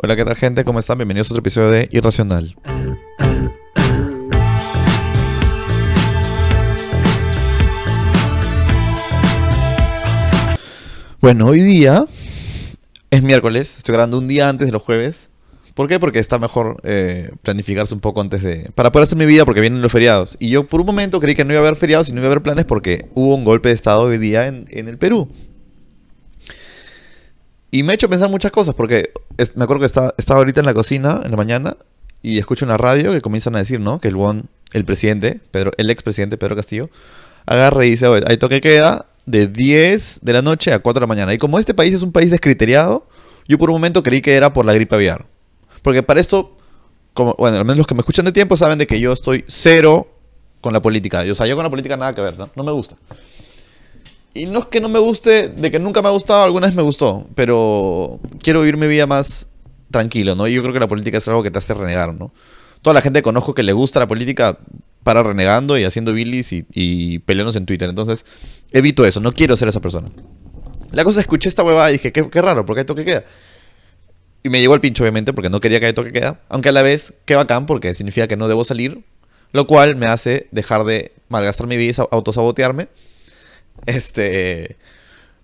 [0.00, 0.62] Hola, ¿qué tal gente?
[0.62, 0.96] ¿Cómo están?
[0.96, 2.54] Bienvenidos a otro episodio de Irracional.
[11.20, 12.06] Bueno, hoy día
[13.10, 15.30] es miércoles, estoy grabando un día antes de los jueves.
[15.74, 15.98] ¿Por qué?
[15.98, 18.70] Porque está mejor eh, planificarse un poco antes de...
[18.76, 20.36] Para poder hacer mi vida porque vienen los feriados.
[20.38, 22.28] Y yo por un momento creí que no iba a haber feriados y no iba
[22.28, 25.28] a haber planes porque hubo un golpe de estado hoy día en, en el Perú.
[27.70, 30.60] Y me ha hecho pensar muchas cosas porque es- me acuerdo que estaba, estaba ahorita
[30.60, 31.76] en la cocina en la mañana
[32.22, 34.00] y escucho una radio que comienzan a decir, ¿no?
[34.00, 36.88] Que el buen, el presidente, Pedro, el expresidente Pedro Castillo,
[37.46, 41.04] agarra y dice, "Oye, hay toque queda de 10 de la noche a 4 de
[41.04, 41.34] la mañana.
[41.34, 43.06] Y como este país es un país descriteriado,
[43.46, 45.26] yo por un momento creí que era por la gripe aviar.
[45.82, 46.56] Porque para esto,
[47.12, 49.44] como, bueno, al menos los que me escuchan de tiempo saben de que yo estoy
[49.46, 50.08] cero
[50.62, 51.24] con la política.
[51.24, 52.48] Yo, o sea, yo con la política nada que ver, ¿no?
[52.56, 52.96] No me gusta.
[54.38, 56.76] Y no es que no me guste, de que nunca me ha gustado, alguna vez
[56.76, 59.46] me gustó, pero quiero vivir mi vida más
[59.90, 60.46] tranquilo, ¿no?
[60.46, 62.32] Y yo creo que la política es algo que te hace renegar, ¿no?
[62.82, 64.58] Toda la gente que conozco que le gusta la política
[65.02, 67.88] para renegando y haciendo bilis y, y peleándose en Twitter.
[67.88, 68.24] Entonces,
[68.70, 70.10] evito eso, no quiero ser esa persona.
[70.92, 73.24] La cosa escuché esta huevada y dije, qué, qué raro, porque hay toque queda.
[74.42, 76.40] Y me llegó el pincho, obviamente, porque no quería que haya toque queda.
[76.48, 79.04] Aunque a la vez, qué bacán, porque significa que no debo salir.
[79.52, 82.88] Lo cual me hace dejar de malgastar mi vida y sa- autosabotearme.
[83.86, 84.76] Este.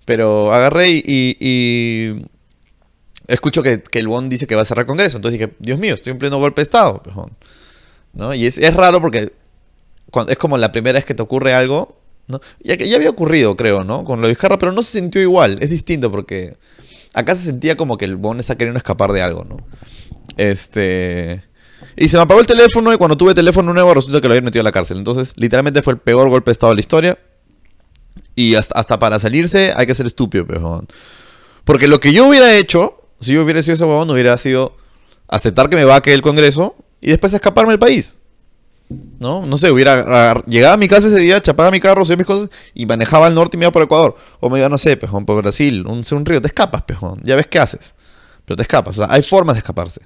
[0.04, 1.02] Pero agarré y.
[1.40, 2.26] y-
[3.26, 5.16] escucho que, que el Bon dice que va a cerrar Congreso.
[5.16, 7.02] Entonces dije, Dios mío, estoy en pleno golpe de Estado.
[7.02, 7.32] pejón",
[8.12, 8.34] ¿No?
[8.34, 9.32] Y es, es raro porque
[10.10, 11.98] cuando, es como la primera vez que te ocurre algo.
[12.26, 12.40] ¿no?
[12.62, 14.04] Ya, ya había ocurrido, creo, ¿no?
[14.04, 15.58] Con lo de Vizcarra, pero no se sintió igual.
[15.60, 16.56] Es distinto porque
[17.12, 19.58] acá se sentía como que el Bon está queriendo escapar de algo, ¿no?
[20.36, 21.42] Este.
[21.96, 24.44] Y se me apagó el teléfono y cuando tuve teléfono nuevo resulta que lo habían
[24.44, 24.98] metido a la cárcel.
[24.98, 27.18] Entonces, literalmente fue el peor golpe de Estado de la historia.
[28.36, 30.86] Y hasta, hasta para salirse hay que ser estúpido, pejón.
[31.64, 34.76] Porque lo que yo hubiera hecho, si yo hubiera sido ese huevón, hubiera sido
[35.28, 38.16] aceptar que me vaque el Congreso y después escaparme del país.
[39.18, 39.46] ¿No?
[39.46, 42.50] No sé, hubiera llegado a mi casa ese día, chapaba mi carro, subía mis cosas
[42.74, 44.16] y manejaba al norte y me iba por Ecuador.
[44.40, 46.40] O me iba, no sé, pejón, por Brasil, un, un río.
[46.42, 47.20] Te escapas, pejón.
[47.24, 47.94] Ya ves qué haces.
[48.44, 48.98] Pero te escapas.
[48.98, 50.02] O sea, hay formas de escaparse.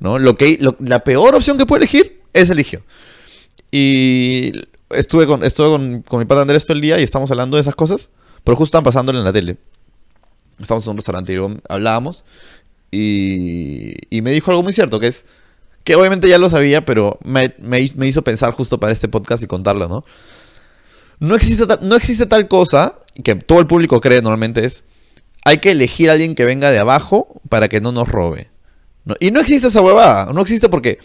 [0.00, 0.18] ¿No?
[0.18, 2.82] Lo que, lo- la peor opción que puede elegir es eligió.
[3.70, 4.52] Y
[4.90, 7.74] estuve con, estuve con, mi padre Andrés todo el día y estamos hablando de esas
[7.74, 8.10] cosas,
[8.44, 9.56] pero justo estaban pasándolo en la tele.
[10.58, 11.38] Estamos en un restaurante y
[11.68, 12.24] hablábamos
[12.90, 15.26] y, me dijo algo muy cierto, que es
[15.84, 19.46] que obviamente ya lo sabía, pero me, me- hizo pensar justo para este podcast y
[19.46, 20.04] contarlo, ¿no?
[21.20, 24.84] No existe, no existe tal cosa que todo el público cree normalmente es
[25.44, 28.50] hay que elegir a alguien que venga de abajo para que no nos robe.
[29.20, 30.98] Y no existe esa huevada, no existe porque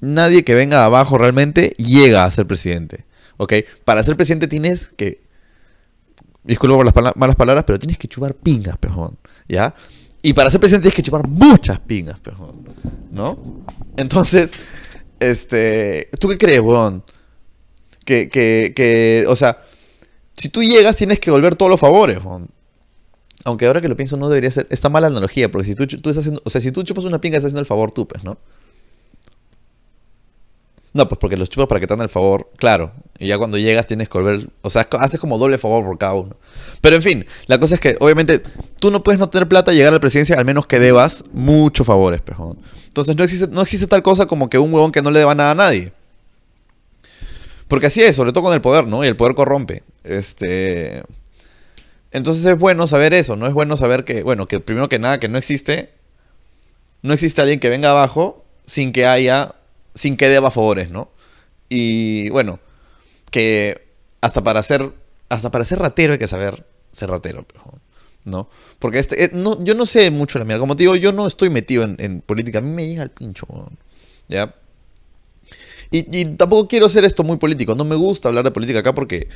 [0.00, 3.04] nadie que venga de abajo realmente llega a ser presidente.
[3.38, 3.54] ¿Ok?
[3.84, 5.22] Para ser presidente tienes que.
[6.44, 9.16] Disculpa por las malas palabras, pero tienes que chupar pingas, pejón.
[9.48, 9.74] ¿Ya?
[10.22, 12.68] Y para ser presidente tienes que chupar muchas pingas, pejón.
[13.10, 13.64] ¿No?
[13.96, 14.50] Entonces,
[15.20, 16.10] este.
[16.18, 17.02] ¿Tú qué crees, weón?
[18.04, 19.24] Que, que, que.
[19.28, 19.64] O sea,
[20.36, 22.48] si tú llegas tienes que volver todos los favores, weón.
[23.44, 24.66] Aunque ahora que lo pienso no debería ser.
[24.70, 26.42] Esta mala analogía, porque si tú, tú estás haciendo.
[26.44, 28.38] O sea, si tú chupas una pinga, estás haciendo el favor tú, pues, ¿no?
[30.92, 32.92] No, pues porque los chupas para que te hagan el favor, claro.
[33.18, 34.48] Y ya cuando llegas tienes que volver.
[34.62, 36.36] O sea, haces como doble favor por cada uno.
[36.80, 38.40] Pero en fin, la cosa es que, obviamente,
[38.78, 41.24] tú no puedes no tener plata y llegar a la presidencia al menos que debas
[41.32, 42.58] muchos favores, pejón.
[42.86, 45.34] Entonces no existe, no existe tal cosa como que un huevón que no le deba
[45.34, 45.92] nada a nadie.
[47.66, 49.04] Porque así es, sobre todo con el poder, ¿no?
[49.04, 49.82] Y el poder corrompe.
[50.04, 51.02] Este.
[52.12, 53.46] Entonces es bueno saber eso, ¿no?
[53.46, 55.90] Es bueno saber que, bueno, que primero que nada, que no existe.
[57.02, 59.54] No existe alguien que venga abajo sin que haya.
[59.94, 61.10] sin que deba favores, ¿no?
[61.68, 62.60] Y bueno,
[63.30, 63.88] que
[64.20, 64.92] hasta para ser.
[65.28, 67.44] Hasta para ser ratero hay que saber ser ratero,
[68.24, 68.48] ¿no?
[68.78, 70.60] Porque este, eh, no, yo no sé mucho la mierda.
[70.60, 72.58] Como te digo, yo no estoy metido en, política.
[72.58, 73.46] A mí me llega el pincho.
[74.28, 74.54] ¿ya?
[75.90, 77.74] Y, tampoco quiero hacer esto muy político.
[77.74, 79.28] No me gusta hablar de política acá porque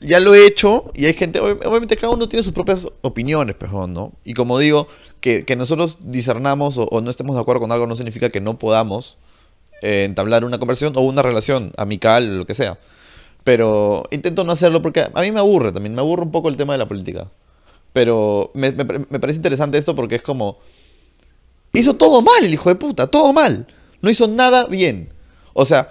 [0.00, 3.54] ya lo he hecho y hay gente, ob- obviamente cada uno tiene sus propias opiniones,
[3.56, 4.12] pejón, ¿no?
[4.24, 4.88] Y como digo,
[5.20, 8.40] que, que nosotros discernamos o, o no estemos de acuerdo con algo no significa que
[8.40, 9.18] no podamos
[9.82, 12.78] eh, entablar una conversación o una relación amical, lo que sea.
[13.50, 16.56] Pero intento no hacerlo porque a mí me aburre también, me aburre un poco el
[16.56, 17.26] tema de la política.
[17.92, 18.84] Pero me, me-
[19.18, 20.58] parece interesante esto porque es como...
[21.72, 23.66] Hizo todo mal hijo de puta, todo mal.
[24.02, 25.12] No hizo nada bien.
[25.52, 25.90] O sea,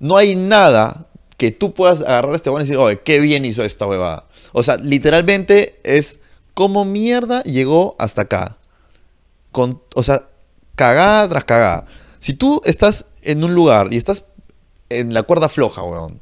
[0.00, 1.06] no hay nada
[1.38, 4.26] que tú puedas agarrar a este weón y decir, oye, qué bien hizo esta huevada.
[4.52, 6.20] O sea, literalmente es
[6.52, 8.58] como mierda llegó hasta acá.
[9.50, 10.26] Con, o sea,
[10.74, 11.86] cagada tras cagada.
[12.18, 14.26] Si tú estás en un lugar y estás
[14.90, 16.20] en la cuerda floja, weón,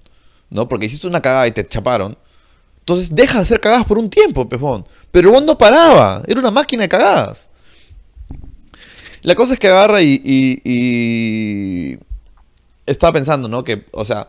[0.50, 0.69] ¿no?
[0.69, 2.17] Porque hiciste una cagada y te chaparon.
[2.81, 4.87] Entonces deja de hacer cagadas por un tiempo, pejón.
[5.11, 6.23] Pero el no paraba.
[6.26, 7.50] Era una máquina de cagadas.
[9.23, 11.99] La cosa es que agarra y, y,
[12.87, 13.62] estaba pensando, ¿no?
[13.62, 14.29] Que, o sea,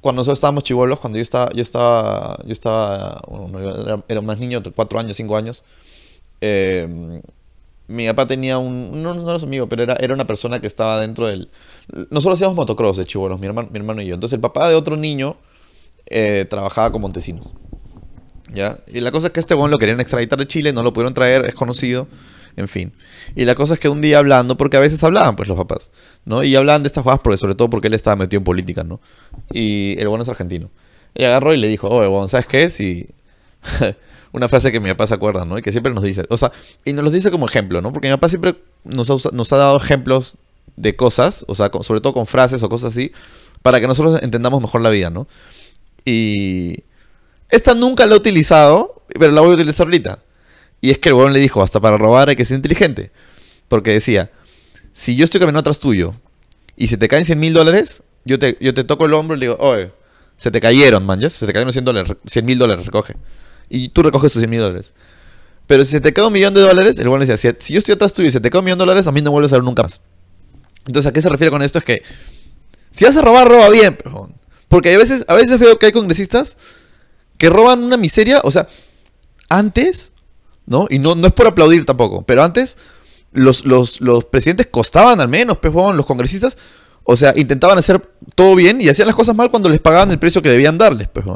[0.00, 4.38] cuando nosotros estábamos chivolos, cuando yo estaba, yo estaba, yo estaba, bueno, era, era, más
[4.38, 5.64] niño, cuatro años, cinco años,
[6.40, 7.20] eh,
[7.88, 10.66] mi papá tenía un, no, no era su amigo, pero era, era una persona que
[10.66, 11.50] estaba dentro del...
[12.10, 14.14] Nosotros hacíamos motocross de chivolos, mi hermano, mi hermano y yo.
[14.14, 15.36] Entonces el papá de otro niño
[16.06, 17.52] eh, trabajaba con Montesinos.
[18.52, 18.78] ¿Ya?
[18.86, 21.14] Y la cosa es que este bueno lo querían extraditar de Chile, no lo pudieron
[21.14, 22.06] traer, es conocido,
[22.56, 22.92] en fin.
[23.34, 25.90] Y la cosa es que un día hablando, porque a veces hablaban pues los papás,
[26.24, 26.42] ¿no?
[26.42, 29.00] Y hablaban de estas jugadas, porque, sobre todo porque él estaba metido en política, ¿no?
[29.50, 30.70] Y el bueno es argentino.
[31.14, 32.70] Y agarró y le dijo, oye, bueno, ¿sabes qué?
[32.70, 33.08] Si...
[34.36, 35.56] una frase que mi papá se acuerda, ¿no?
[35.56, 36.52] Y que siempre nos dice, o sea,
[36.84, 37.90] y nos lo dice como ejemplo, ¿no?
[37.90, 38.54] Porque mi papá siempre
[38.84, 40.36] nos ha, dado ejemplos
[40.76, 43.12] de cosas, o sea, sobre todo con frases o cosas así,
[43.62, 45.26] para que nosotros entendamos mejor la vida, ¿no?
[46.04, 46.84] Y
[47.48, 50.18] esta nunca la he utilizado, pero la voy a utilizar ahorita.
[50.82, 53.10] Y es que el huevón le dijo, hasta para robar hay que ser inteligente.
[53.68, 54.30] Porque decía,
[54.92, 56.14] si yo estoy caminando atrás tuyo
[56.76, 59.40] y se te caen 100 mil dólares, yo te, yo te toco el hombro y
[59.40, 59.92] le digo, oye,
[60.36, 63.16] se te cayeron, man, Se te cayeron 100 mil dólares, recoge
[63.68, 64.94] y tú recoges tus 100 mil dólares.
[65.66, 67.94] Pero si se te cae un millón de dólares, el bueno decía, si, yo estoy
[67.94, 69.56] atrás tuyo y se te cae un millón de dólares, a mí no vuelves a
[69.56, 70.00] ver nunca más.
[70.86, 71.78] Entonces, ¿a qué se refiere con esto?
[71.78, 72.02] Es que
[72.92, 73.98] si vas a robar, roba bien,
[74.68, 76.56] porque a veces, a veces veo que hay congresistas
[77.36, 78.68] que roban una miseria, o sea,
[79.48, 80.12] antes,
[80.66, 80.86] ¿no?
[80.88, 82.78] Y no, no es por aplaudir tampoco, pero antes
[83.32, 86.56] los, los, los presidentes costaban al menos, pues, los congresistas,
[87.02, 88.00] o sea, intentaban hacer
[88.34, 91.08] todo bien y hacían las cosas mal cuando les pagaban el precio que debían darles,
[91.08, 91.26] pues,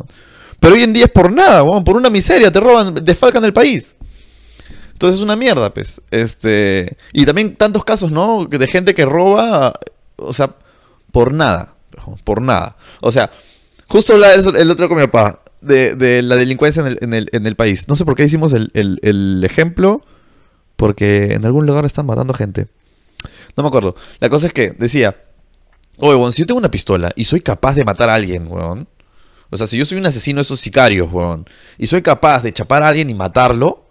[0.60, 3.96] pero hoy en día es por nada, por una miseria, te roban, desfalcan el país.
[4.92, 6.00] Entonces es una mierda, pues.
[6.10, 8.44] Este, y también tantos casos, ¿no?
[8.44, 9.72] De gente que roba,
[10.16, 10.54] o sea,
[11.10, 11.74] por nada.
[12.22, 12.76] Por nada.
[13.00, 13.30] O sea,
[13.88, 17.88] justo el otro con mi papá, de, la delincuencia en el, país.
[17.88, 20.02] No sé por qué hicimos el, ejemplo,
[20.76, 22.68] porque en algún lugar están matando gente.
[23.56, 23.96] No me acuerdo.
[24.20, 25.16] La cosa es que decía,
[25.98, 28.88] oye, bueno, si yo tengo una pistola y soy capaz de matar a alguien, weón,
[29.50, 32.52] o sea, si yo soy un asesino de esos sicarios, weón, y soy capaz de
[32.52, 33.84] chapar a alguien y matarlo,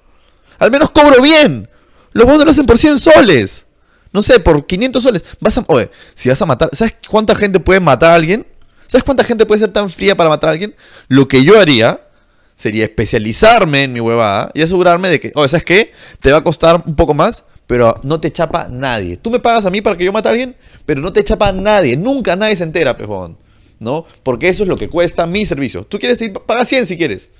[0.57, 1.69] al menos cobro bien.
[2.13, 3.67] Los buenos lo hacen por 100 soles.
[4.11, 5.23] No sé, por 500 soles.
[5.39, 8.45] Vas a, oye, si vas a matar, ¿sabes cuánta gente puede matar a alguien?
[8.87, 10.75] ¿Sabes cuánta gente puede ser tan fría para matar a alguien?
[11.07, 12.01] Lo que yo haría
[12.55, 15.93] sería especializarme en mi huevada y asegurarme de que, oye, ¿sabes qué?
[16.19, 19.17] Te va a costar un poco más, pero no te chapa nadie.
[19.17, 20.55] Tú me pagas a mí para que yo mate a alguien,
[20.85, 21.95] pero no te chapa nadie.
[21.95, 23.37] Nunca nadie se entera, pejón.
[23.79, 24.05] ¿No?
[24.23, 25.85] Porque eso es lo que cuesta mi servicio.
[25.85, 27.31] Tú quieres ir, paga 100 si quieres.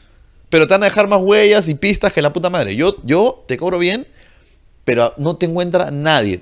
[0.49, 2.75] Pero te van a dejar más huellas y pistas que la puta madre.
[2.75, 4.07] Yo, yo te cobro bien,
[4.83, 6.41] pero no te encuentra nadie,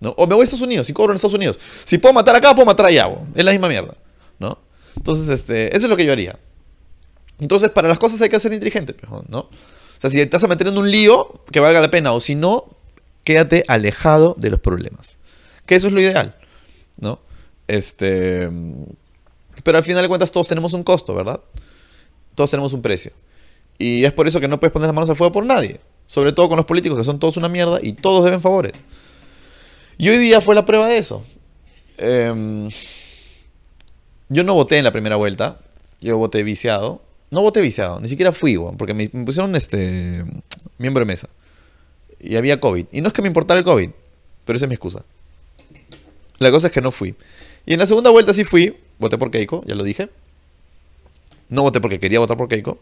[0.00, 0.10] ¿no?
[0.16, 1.58] O me voy a Estados Unidos, si cobro en Estados Unidos.
[1.84, 3.94] Si puedo matar acá, puedo matar allá, es la misma mierda,
[4.38, 4.58] ¿no?
[4.96, 6.38] Entonces, este, eso es lo que yo haría.
[7.38, 8.96] Entonces, para las cosas hay que ser inteligente,
[9.28, 9.38] ¿no?
[9.38, 9.48] O
[9.98, 12.76] sea, si te estás meter en un lío, que valga la pena, o si no,
[13.24, 15.18] quédate alejado de los problemas.
[15.66, 16.36] Que eso es lo ideal,
[16.98, 17.20] ¿no?
[17.68, 18.50] Este,
[19.62, 21.40] pero al final de cuentas todos tenemos un costo, ¿verdad?
[22.34, 23.12] Todos tenemos un precio.
[23.78, 25.80] Y es por eso que no puedes poner las manos al fuego por nadie.
[26.06, 28.84] Sobre todo con los políticos, que son todos una mierda y todos deben favores.
[29.96, 31.24] Y hoy día fue la prueba de eso.
[31.98, 32.68] Em,
[34.28, 35.60] yo no voté en la primera vuelta.
[36.00, 37.02] Yo voté viciado.
[37.30, 40.24] No voté viciado, ni siquiera fui, porque me, me pusieron este
[40.78, 41.28] miembro de mesa.
[42.18, 42.86] Y había COVID.
[42.90, 43.90] Y no es que me importara el COVID,
[44.44, 45.04] pero esa es mi excusa.
[46.38, 47.14] La cosa es que no fui.
[47.66, 50.08] Y en la segunda vuelta sí fui, voté por Keiko, ya lo dije.
[51.48, 52.78] No voté porque quería votar por Keiko.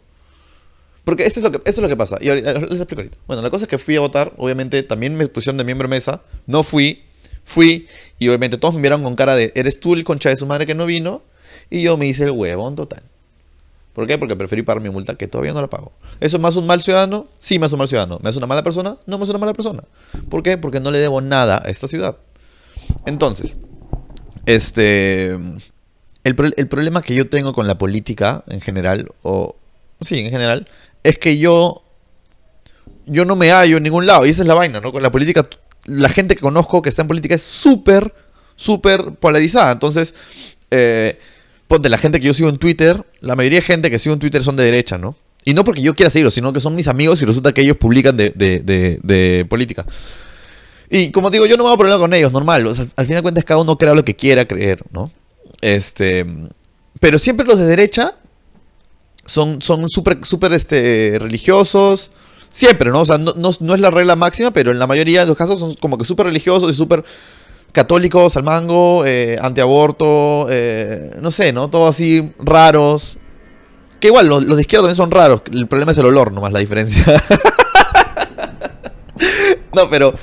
[1.05, 2.19] Porque eso es lo que, eso es lo que pasa.
[2.21, 3.17] Y ahorita, les explico ahorita.
[3.27, 5.97] Bueno, la cosa es que fui a votar, obviamente también me pusieron de miembro de
[5.97, 7.05] mesa, no fui,
[7.45, 10.45] fui, y obviamente todos me miraron con cara de, eres tú el concha de su
[10.45, 11.23] madre que no vino,
[11.71, 13.03] y yo me hice el huevón total.
[13.95, 14.19] ¿Por qué?
[14.19, 15.93] Porque preferí pagar mi multa, que todavía no la pago.
[16.21, 17.27] ¿Eso me hace un mal ciudadano?
[17.39, 18.21] Sí, hace un mal ciudadano.
[18.23, 18.97] ¿Me hace una mala persona?
[19.07, 19.83] No me hace una mala persona.
[20.29, 20.57] ¿Por qué?
[20.57, 22.17] Porque no le debo nada a esta ciudad.
[23.07, 23.57] Entonces,
[24.47, 25.37] este.
[26.25, 29.57] El, problema que yo tengo con la política en general, o.
[30.01, 30.69] Sí, en general,
[31.03, 31.83] es que yo.
[33.07, 34.27] Yo no me hallo en ningún lado.
[34.27, 34.93] Y esa es la vaina, ¿no?
[34.93, 35.49] Con la política,
[35.87, 38.13] la gente que conozco que está en política es súper,
[38.55, 39.73] súper polarizada.
[39.73, 40.15] Entonces,
[40.71, 41.19] eh,
[41.67, 44.19] ponte, la gente que yo sigo en Twitter, la mayoría de gente que sigo en
[44.19, 45.17] Twitter son de derecha, ¿no?
[45.45, 47.79] Y no porque yo quiera seguirlos, sino que son mis amigos y resulta que ellos
[47.79, 49.87] publican de, de política.
[50.91, 52.67] Y como digo, yo no me hago problema con ellos, normal.
[52.67, 55.11] al fin de cuentas, cada uno crea lo que quiera creer, ¿no?
[55.61, 56.27] Este.
[57.00, 58.17] Pero siempre los de derecha
[59.25, 62.11] son súper, súper este, religiosos.
[62.50, 63.00] Siempre, ¿no?
[63.00, 65.61] O sea, no, no, es la regla máxima, pero en la mayoría de los casos
[65.61, 67.05] son como que súper religiosos y súper
[67.73, 71.69] católicos al mango, eh, antiaborto, eh, no sé, ¿no?
[71.69, 73.19] Todo así raros.
[74.00, 75.43] Que igual, los, los de izquierda también son raros.
[75.53, 77.05] El problema es el olor, nomás la diferencia.
[79.75, 80.15] no, pero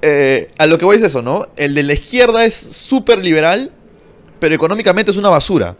[0.00, 1.48] eh, a lo que voy es eso, ¿no?
[1.56, 3.72] El de la izquierda es súper liberal,
[4.38, 5.76] pero económicamente es una basura.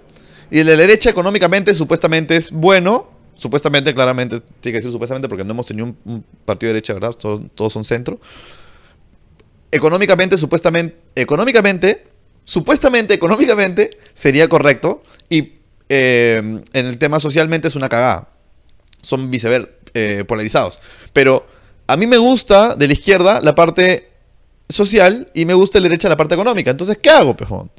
[0.51, 5.29] Y el de la derecha económicamente supuestamente es bueno, supuestamente, claramente, tiene que decir supuestamente
[5.29, 7.13] porque no hemos tenido un, partido de derecha, ¿verdad?
[7.13, 8.19] Todos, son centro.
[9.71, 12.07] Económicamente, supuestamente, económicamente,
[12.45, 15.55] supuestamente, económicamente sería correcto y
[15.89, 18.31] eh, en el tema socialmente es una cagada.
[19.03, 20.81] Son viceversa, eh, polarizados.
[21.13, 21.47] Pero
[21.87, 24.11] a mí me gusta de la izquierda la parte
[24.69, 26.71] social y me gusta de la derecha la parte económica.
[26.71, 27.71] Entonces, ¿qué hago, pejón?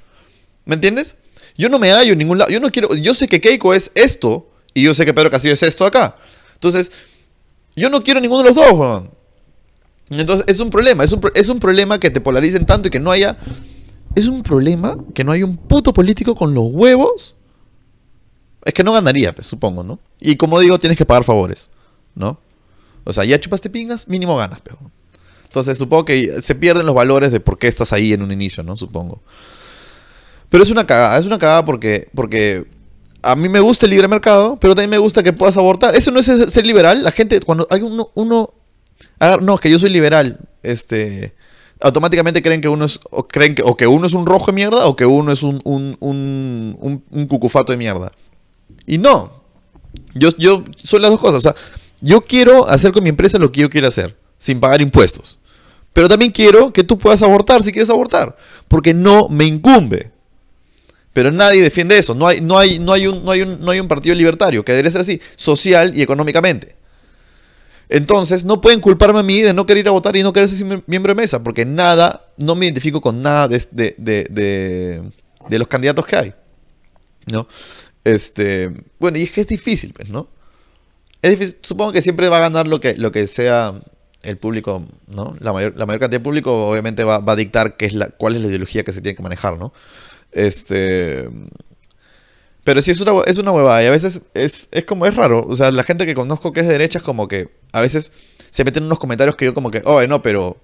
[0.69, 1.17] ¿Me entiendes?
[1.57, 2.51] Yo no me hallo en ningún lado.
[2.51, 2.93] Yo no quiero.
[2.93, 6.15] Yo sé que Keiko es esto y yo sé que Pedro Castillo es esto acá.
[6.53, 6.91] Entonces,
[7.75, 9.09] yo no quiero ninguno de los dos, weón.
[10.11, 11.03] Entonces, es un problema.
[11.03, 13.39] Es un, es un problema que te polaricen tanto y que no haya.
[14.13, 17.35] Es un problema que no haya un puto político con los huevos.
[18.63, 19.97] Es que no ganaría, pues, supongo, ¿no?
[20.19, 21.71] Y como digo, tienes que pagar favores,
[22.13, 22.39] ¿no?
[23.05, 24.77] O sea, ya chupaste pingas, mínimo ganas, pero.
[25.45, 28.61] Entonces, supongo que se pierden los valores de por qué estás ahí en un inicio,
[28.61, 28.75] ¿no?
[28.75, 29.23] Supongo.
[30.49, 32.65] Pero es una cagada, es una cagada porque, porque
[33.21, 35.95] a mí me gusta el libre mercado, pero también me gusta que puedas abortar.
[35.95, 37.03] Eso no es ser liberal.
[37.03, 38.53] La gente, cuando hay uno, uno
[39.41, 41.35] no, es que yo soy liberal, este,
[41.81, 44.87] automáticamente creen que uno es, creen que, o que uno es un rojo de mierda
[44.87, 48.11] o que uno es un, un, un, un, cucufato de mierda.
[48.85, 49.43] Y no,
[50.15, 51.37] yo, yo son las dos cosas.
[51.37, 51.55] O sea,
[52.01, 55.39] yo quiero hacer con mi empresa lo que yo quiero hacer, sin pagar impuestos.
[55.91, 58.37] Pero también quiero que tú puedas abortar si quieres abortar,
[58.67, 60.11] porque no me incumbe.
[61.19, 62.15] Pero nadie defiende eso.
[62.15, 64.63] No hay, no hay, no hay, un, no hay, un, no hay un partido libertario,
[64.63, 66.77] que debería ser así, social y económicamente.
[67.89, 70.47] Entonces, no pueden culparme a mí de no querer ir a votar y no querer
[70.47, 75.03] ser miembro de mesa, porque nada, no me identifico con nada de, de,
[75.49, 76.33] de, los candidatos que hay.
[77.25, 77.49] ¿No?
[78.05, 80.29] Este, bueno, y es que es difícil, pues, ¿no?
[81.21, 83.73] Es difícil, supongo que siempre va a ganar lo que, lo que sea
[84.23, 85.35] el público, ¿no?
[85.41, 88.07] La mayor, la mayor cantidad de público obviamente va, va a dictar qué es la,
[88.07, 89.73] cuál es la ideología que se tiene que manejar, ¿no?
[90.31, 91.29] Este.
[92.63, 95.45] Pero sí es una, es una huevada y a veces es, es como, es raro.
[95.47, 98.11] O sea, la gente que conozco que es de derecha es como que a veces
[98.51, 100.57] se meten unos comentarios que yo como que, oh, no, pero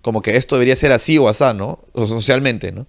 [0.00, 1.80] como que esto debería ser así o así, ¿no?
[1.92, 2.86] O socialmente, ¿no?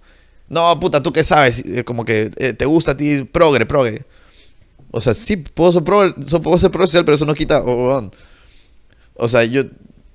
[0.48, 1.64] No, puta, ¿tú qué sabes?
[1.84, 4.04] Como que eh, te gusta a ti progre, progre.
[4.90, 7.62] O sea, sí, puedo ser progre, puedo ser progre social, pero eso no quita...
[7.62, 9.64] o sea, yo...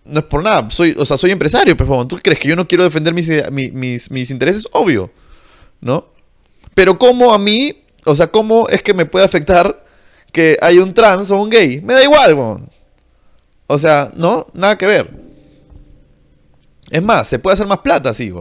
[0.04, 2.68] No es por nada, soy, o sea, soy empresario, pero ¿tú crees que yo no
[2.68, 4.68] quiero defender mis, mis, mis intereses?
[4.72, 5.12] Obvio.
[5.82, 6.08] ¿No?
[6.74, 9.86] Pero ¿cómo a mí, o sea, cómo es que me puede afectar
[10.32, 11.82] que hay un trans o un gay?
[11.82, 12.70] Me da igual,
[13.68, 14.48] O sea, ¿no?
[14.54, 15.10] Nada que ver.
[16.90, 18.32] Es más, se puede hacer más plata así,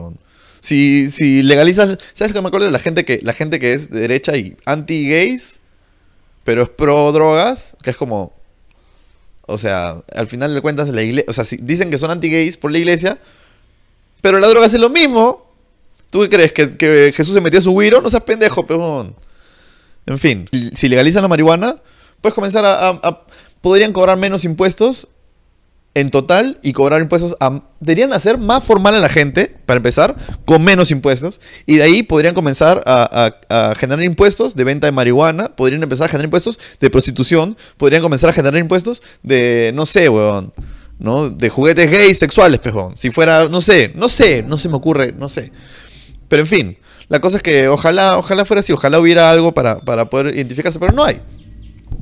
[0.61, 3.91] Si, si legalizas, ¿sabes qué me acuerdo de la gente que la gente que es
[3.91, 5.61] de derecha y anti-gays,
[6.45, 8.33] pero es pro drogas, que es como
[9.51, 12.71] o sea, al final de cuentas la iglesia, o sea, dicen que son anti-gays por
[12.71, 13.19] la iglesia,
[14.21, 15.50] pero la droga hace lo mismo,
[16.11, 16.53] ¿Tú qué crees?
[16.53, 18.01] ¿Que, Jesús se metía a su guiro?
[18.01, 19.15] No seas pendejo, peón.
[20.07, 21.77] En fin, si legalizan la marihuana,
[22.21, 23.25] puedes comenzar a,
[23.61, 25.09] podrían cobrar menos impuestos
[25.95, 27.37] en total y cobrar impuestos
[27.81, 31.41] deberían hacer más formal a la gente, para empezar, con menos impuestos.
[31.67, 36.09] Y de ahí podrían comenzar a, generar impuestos de venta de marihuana, podrían empezar a
[36.09, 40.53] generar impuestos de prostitución, podrían comenzar a generar impuestos de, no sé, weón,
[40.99, 41.31] ¿no?
[41.31, 42.97] De juguetes gays sexuales, pejón.
[42.97, 45.53] Si fuera, no sé, no sé, no se me ocurre, no sé.
[46.31, 49.81] Pero en fin, la cosa es que ojalá, ojalá fuera así, ojalá hubiera algo para,
[50.09, 51.21] poder identificarse, pero no hay.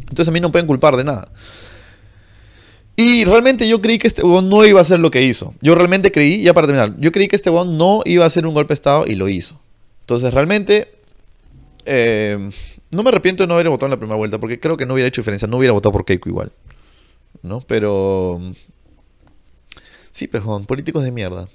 [0.01, 1.33] Entonces a mí no pueden culpar de nada.
[2.95, 5.55] Y realmente yo creí que este huevón no iba a hacer lo que hizo.
[5.63, 8.47] Yo realmente creí, ya para terminar, yo creí que este huevón no iba a hacer
[8.47, 9.59] un golpe de Estado y lo hizo.
[10.01, 10.93] Entonces realmente
[11.87, 12.51] eh,
[12.91, 14.93] no me arrepiento de no haber votado en la primera vuelta porque creo que no
[14.93, 15.49] hubiera hecho diferencia.
[15.49, 16.53] No hubiera votado por Keiko igual.
[17.43, 17.63] ¿No?
[17.63, 18.43] Pero...
[20.11, 21.49] Sí, pejón, políticos de mierda.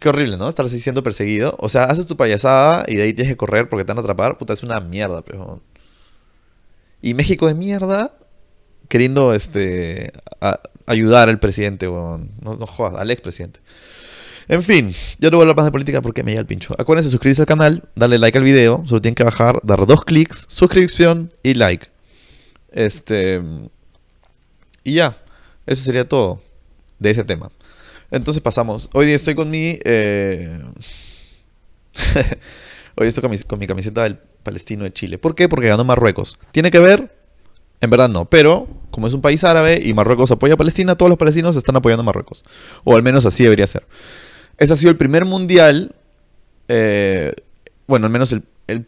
[0.00, 0.48] Qué horrible, ¿no?
[0.48, 1.56] Estar así siendo perseguido.
[1.58, 4.00] O sea, haces tu payasada y de ahí tienes que correr porque te van a
[4.00, 4.38] atrapar.
[4.38, 5.60] Puta, es una mierda, pero.
[7.02, 8.14] Y México de mierda,
[8.88, 10.12] queriendo este
[10.86, 12.30] ayudar al presidente, weón.
[12.40, 13.60] No, no jodas, al expresidente.
[14.48, 16.74] En fin, ya no voy a hablar más de política porque me llega el pincho.
[16.78, 18.82] Acuérdense de suscribirse al canal, darle like al video.
[18.86, 21.88] Solo tienen que bajar, dar dos clics, suscripción y like.
[22.70, 23.42] Este.
[24.84, 25.18] Y ya.
[25.66, 26.40] Eso sería todo
[26.98, 27.50] de ese tema.
[28.10, 28.88] Entonces pasamos.
[28.92, 29.78] Hoy estoy con mi.
[29.84, 30.58] Eh,
[32.96, 35.18] hoy estoy con mi, camiseta del Palestino de Chile.
[35.18, 35.48] ¿Por qué?
[35.48, 36.38] Porque ganó Marruecos.
[36.52, 37.14] ¿Tiene que ver?
[37.80, 38.24] En verdad no.
[38.24, 41.76] Pero, como es un país árabe y Marruecos apoya a Palestina, todos los palestinos están
[41.76, 42.44] apoyando a Marruecos.
[42.84, 43.86] O al menos así debería ser.
[44.56, 45.94] Este ha sido el primer mundial.
[46.68, 47.32] Eh,
[47.86, 48.34] bueno, al menos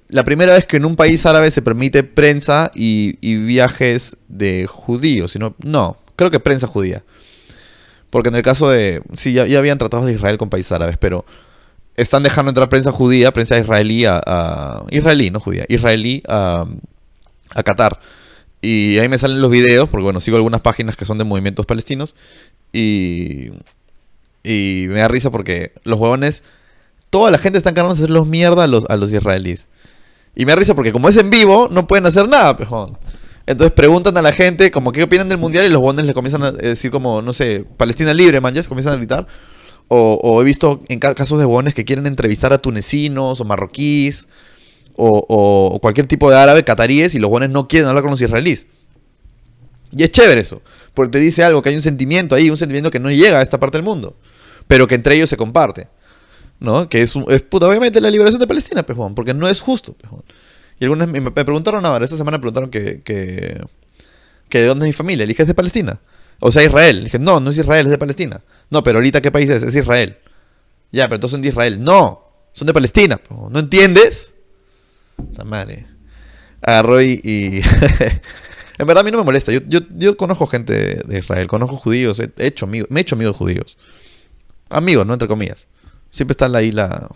[0.08, 4.66] la primera vez que en un país árabe se permite prensa y, y viajes de
[4.66, 5.32] judíos.
[5.32, 7.04] Sino, no, creo que prensa judía.
[8.10, 9.02] Porque en el caso de.
[9.14, 11.24] Sí, ya, habían tratados de Israel con países árabes, pero
[11.96, 14.82] están dejando entrar prensa judía, prensa israelí a.
[14.90, 15.64] israelí, no judía.
[15.68, 16.66] Israelí a,
[17.54, 18.00] a Qatar.
[18.62, 21.66] Y ahí me salen los videos, porque bueno, sigo algunas páginas que son de movimientos
[21.66, 22.14] palestinos.
[22.72, 23.50] Y.
[24.42, 26.42] Y me da risa porque los huevones.
[27.10, 29.66] Toda la gente está encargando de hacerlos mierda a los, a los israelíes.
[30.36, 32.96] Y me da risa porque como es en vivo, no pueden hacer nada, pejón.
[33.50, 36.44] Entonces preguntan a la gente como qué opinan del mundial y los huevones les comienzan
[36.44, 39.26] a decir como, no sé, Palestina libre, man, ya comienzan a gritar.
[39.88, 44.28] O, he visto en casos de huevones que quieren entrevistar a tunecinos o marroquíes
[44.94, 48.68] o, cualquier tipo de árabe, cataríes, y los huevones no quieren hablar con los israelíes.
[49.90, 50.62] Y es chévere eso,
[50.94, 53.42] porque te dice algo, que hay un sentimiento ahí, un sentimiento que no llega a
[53.42, 54.14] esta parte del mundo,
[54.68, 55.88] pero que entre ellos se comparte.
[56.60, 56.88] ¿no?
[56.88, 60.22] Que es, es puta, obviamente la liberación de Palestina, pejón, porque no es justo, pejón.
[60.80, 64.92] Y algunas me, preguntaron ahora, esta semana me preguntaron que, que, de dónde es mi
[64.94, 65.26] familia.
[65.26, 66.00] Le dije, es de Palestina.
[66.40, 66.96] O sea, Israel.
[66.96, 68.40] Le dije, no, no es Israel, es de Palestina.
[68.70, 69.62] No, pero ahorita, ¿qué país es?
[69.62, 70.16] Es Israel.
[70.90, 71.84] Ya, pero entonces son de Israel.
[71.84, 73.20] No, son de Palestina.
[73.28, 74.32] ¿No entiendes?
[75.36, 75.86] La madre.
[76.62, 77.20] Agarró y...
[78.78, 79.52] en verdad a mí no me molesta.
[79.52, 83.16] Yo, yo, yo conozco gente de Israel, conozco judíos, he hecho amigos, me he hecho
[83.16, 83.76] amigos judíos.
[84.70, 85.68] Amigos, no entre comillas.
[86.10, 87.10] Siempre está ahí la,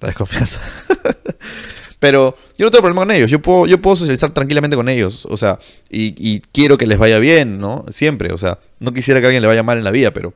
[0.00, 0.62] la desconfianza.
[2.02, 3.30] Pero yo no tengo problema con ellos.
[3.30, 5.24] Yo puedo, yo puedo socializar tranquilamente con ellos.
[5.26, 7.84] O sea, y, quiero que les vaya bien, ¿no?
[7.90, 8.32] Siempre.
[8.32, 10.34] O sea, no quisiera que a alguien le vaya mal en la vida, pero.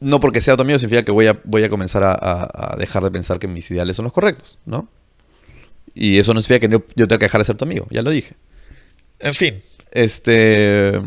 [0.00, 3.10] No porque sea tu amigo significa que voy a, voy a comenzar a, dejar de
[3.10, 4.88] pensar que mis ideales son los correctos, ¿no?
[5.94, 8.00] Y eso no significa que yo, yo tenga que dejar de ser tu amigo, ya
[8.00, 8.34] lo dije.
[9.18, 10.98] En fin, este.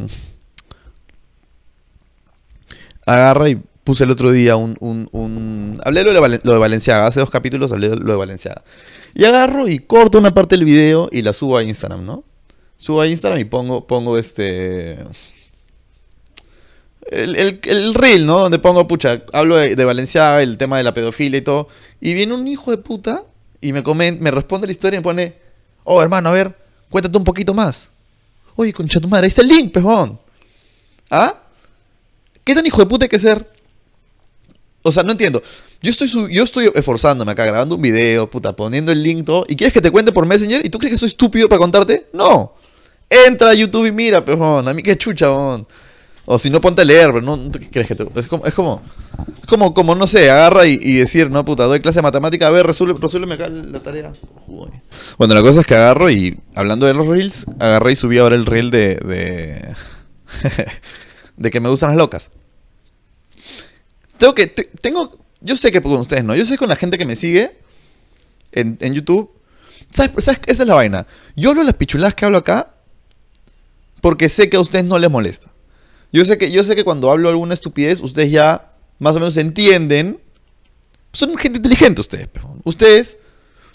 [3.07, 4.77] Agarra y puse el otro día un...
[4.79, 8.61] un, Hablé lo de, de Valenciaga, hace dos capítulos hablé lo de Valenciaga.
[9.15, 12.23] Y agarro y corto una parte del video y la subo a Instagram, ¿no?
[12.77, 14.99] Subo a Instagram y pongo, pongo este...
[17.09, 18.37] El, el, reel, ¿no?
[18.37, 21.67] Donde pongo, pucha, hablo de, Valenciaga, el tema de la pedofilia y todo.
[21.99, 23.23] Y viene un hijo de puta
[23.59, 25.33] y me, me responde la historia y me pone,
[25.83, 26.55] oh, hermano, a ver,
[26.91, 27.89] cuéntate un poquito más.
[28.55, 30.19] Oye, concha tu madre, ahí está el link, pejón.
[31.09, 31.39] ¿Ah?
[32.43, 33.58] ¿Qué tan hijo de puta hay que ser
[34.81, 35.41] o sea, no entiendo.
[35.81, 39.45] Yo estoy, yo estoy esforzándome acá, grabando un video, puta, poniendo el link, todo.
[39.47, 40.65] ¿Y quieres que te cuente por Messenger?
[40.65, 42.07] ¿Y tú crees que soy estúpido para contarte?
[42.13, 42.53] No.
[43.09, 44.67] Entra a YouTube y mira, pejón.
[44.67, 45.29] A mí qué chucha,
[46.25, 48.07] O si no, ponte a leer, pero no, ¿qué crees que te...
[48.15, 48.81] Es como, es como,
[49.47, 52.67] como, como, no sé, agarra y, decir, no, puta, doy clase de matemática, a ver,
[52.67, 54.13] resuelve, resuélveme acá la tarea.
[55.17, 58.35] Bueno, la cosa es que agarro y, hablando de los reels, agarré y subí ahora
[58.35, 58.95] el reel de...
[58.95, 59.73] de,
[61.37, 62.31] de que me gustan las locas.
[64.19, 64.47] Tengo que.
[64.47, 65.17] tengo.
[65.41, 66.35] Yo sé que con ustedes no.
[66.35, 67.57] Yo sé con la gente que me sigue
[68.51, 69.31] en, YouTube.
[69.89, 70.23] ¿Sabes?
[70.23, 70.41] ¿Sabes?
[70.45, 71.07] Esa es la vaina.
[71.35, 72.75] Yo hablo las pichuladas que hablo acá
[74.01, 75.49] porque sé que a ustedes no les molesta.
[76.11, 79.37] Yo sé que, yo sé que cuando hablo alguna estupidez, ustedes ya más o menos
[79.37, 80.19] entienden.
[81.13, 82.27] Son gente inteligente ustedes.
[82.63, 83.17] Ustedes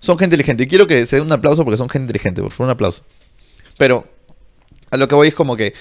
[0.00, 0.64] son gente inteligente.
[0.64, 2.42] Y quiero que se den un aplauso porque son gente inteligente.
[2.42, 3.02] Por favor, un aplauso.
[3.78, 4.06] Pero
[4.90, 5.74] a lo que voy es como que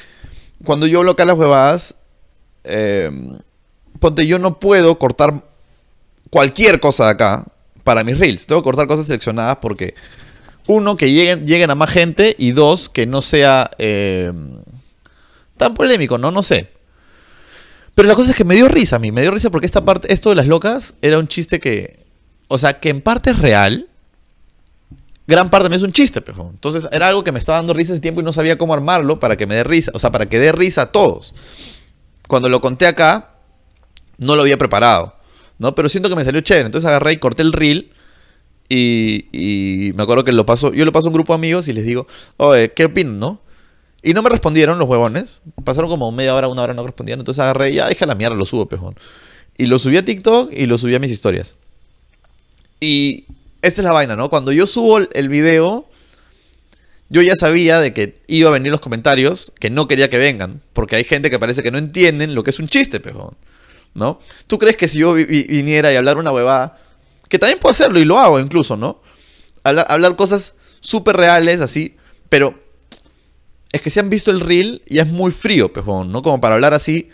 [0.63, 1.95] cuando yo hablo acá las huevadas,
[2.63, 3.11] eh,
[4.03, 5.45] ponte, yo no puedo cortar
[6.29, 7.45] cualquier cosa de acá
[7.85, 8.45] para mis reels.
[8.45, 9.95] Tengo que cortar cosas seleccionadas porque,
[10.67, 14.31] uno, que lleguen, lleguen a más gente y dos, que no sea eh,
[15.55, 16.31] tan polémico, ¿no?
[16.31, 16.69] No sé.
[17.95, 19.85] Pero la cosa es que me dio risa a mí, me dio risa porque esta
[19.85, 22.05] parte, esto de las locas, era un chiste que,
[22.49, 23.87] o sea, que en parte es real,
[25.27, 27.93] gran parte mí es un chiste, pero entonces era algo que me estaba dando risa
[27.93, 30.27] ese tiempo y no sabía cómo armarlo para que me dé risa, o sea, para
[30.27, 31.33] que dé risa a todos.
[32.27, 33.32] Cuando lo conté acá,
[34.17, 35.15] no lo había preparado,
[35.57, 35.75] ¿no?
[35.75, 36.65] Pero siento que me salió chévere.
[36.65, 37.91] Entonces agarré y corté el reel
[38.69, 41.73] y, me acuerdo que lo paso, yo lo paso a un grupo de amigos y
[41.73, 43.41] les digo, oye, ¿qué opinan, no?
[44.01, 45.39] Y no me respondieron los huevones.
[45.63, 47.19] Pasaron como media hora, una hora no respondían.
[47.19, 48.95] Entonces agarré y ya, deja la mierda, lo subo, pejón.
[49.57, 51.55] Y lo subí a TikTok y lo subí a mis historias.
[52.81, 53.25] Y
[53.61, 54.29] esta es la vaina, ¿no?
[54.29, 55.87] Cuando yo subo el video,
[57.07, 60.61] yo ya sabía de que iba a venir los comentarios que no quería que vengan.
[60.73, 63.37] Porque hay gente que parece que no entienden lo que es un chiste, pejón.
[63.93, 64.19] ¿No?
[64.47, 66.79] ¿Tú crees que si yo viniera y hablar una huevada,
[67.29, 69.01] que también puedo hacerlo y lo hago incluso, ¿no?
[69.63, 71.95] Hablar, cosas súper reales así,
[72.29, 72.61] pero
[73.71, 76.21] es que si han visto el reel y es muy frío, pejón, ¿no?
[76.21, 77.09] Como para hablar así.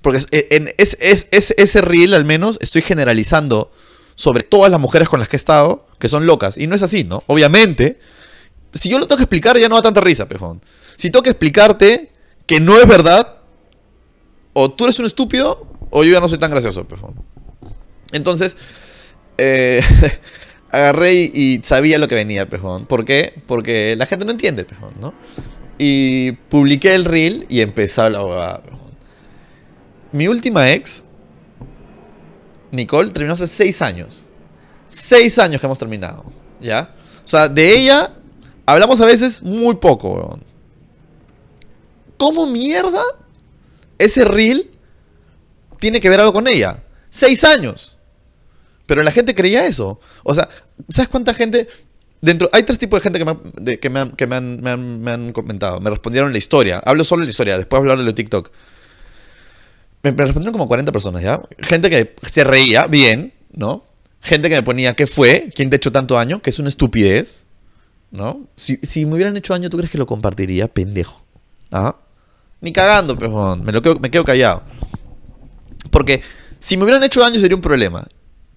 [0.00, 3.70] Porque en es, ese reel al menos estoy generalizando
[4.14, 6.56] sobre todas las mujeres con las que he estado, que son locas.
[6.56, 7.22] Y no es así, ¿no?
[7.26, 7.98] Obviamente,
[8.72, 10.62] si yo lo tengo que explicar ya no da tanta risa, pejón.
[10.96, 12.10] Si tengo que explicarte
[12.46, 13.36] que no es verdad,
[14.52, 17.14] o tú eres un estúpido o yo ya no soy tan gracioso, pejón.
[18.12, 18.56] Entonces,
[19.38, 19.80] eh,
[20.70, 22.86] agarré y, sabía lo que venía, pejón.
[22.86, 23.34] ¿Por qué?
[23.46, 25.14] Porque la gente no entiende, pejón, ¿no?
[25.78, 28.90] Y publiqué el reel y empezó la abogada, pejón.
[30.12, 31.04] mi última ex,
[32.70, 34.26] Nicole, terminó hace seis años.
[34.86, 36.24] Seis años que hemos terminado.
[36.60, 36.94] ¿Ya?
[37.24, 38.14] O sea, de ella
[38.66, 40.44] hablamos a veces muy poco, weón.
[42.16, 43.02] ¿Cómo mierda
[43.98, 44.70] ese reel
[45.80, 46.84] tiene que ver algo con ella?
[47.10, 47.96] Seis años.
[48.86, 50.00] Pero la gente creía eso.
[50.22, 50.48] O sea,
[50.88, 51.68] ¿sabes cuánta gente?
[52.20, 54.60] Dentro, hay tres tipos de gente que, me, de- que, me, han, que me, han,
[54.60, 55.80] me han- me han comentado.
[55.80, 56.82] Me respondieron la historia.
[56.84, 57.56] Hablo solo de la historia.
[57.56, 58.50] Después hablar de TikTok.
[60.02, 61.42] Me, respondieron como 40 personas, ¿ya?
[61.60, 63.84] Gente que se reía, bien, ¿no?
[64.22, 65.50] Gente que me ponía, ¿qué fue?
[65.54, 66.40] ¿Quién te hecho tanto daño?
[66.42, 67.44] Que es una estupidez,
[68.10, 68.46] ¿no?
[68.56, 70.68] Si, si me hubieran hecho daño, ¿tú crees que lo compartiría?
[70.68, 71.22] Pendejo.
[71.70, 71.96] ¿Ah?
[72.60, 73.64] Ni cagando, pejón.
[73.64, 74.62] Me, lo quedo, me quedo callado.
[75.90, 76.22] Porque
[76.58, 78.06] si me hubieran hecho daño sería un problema.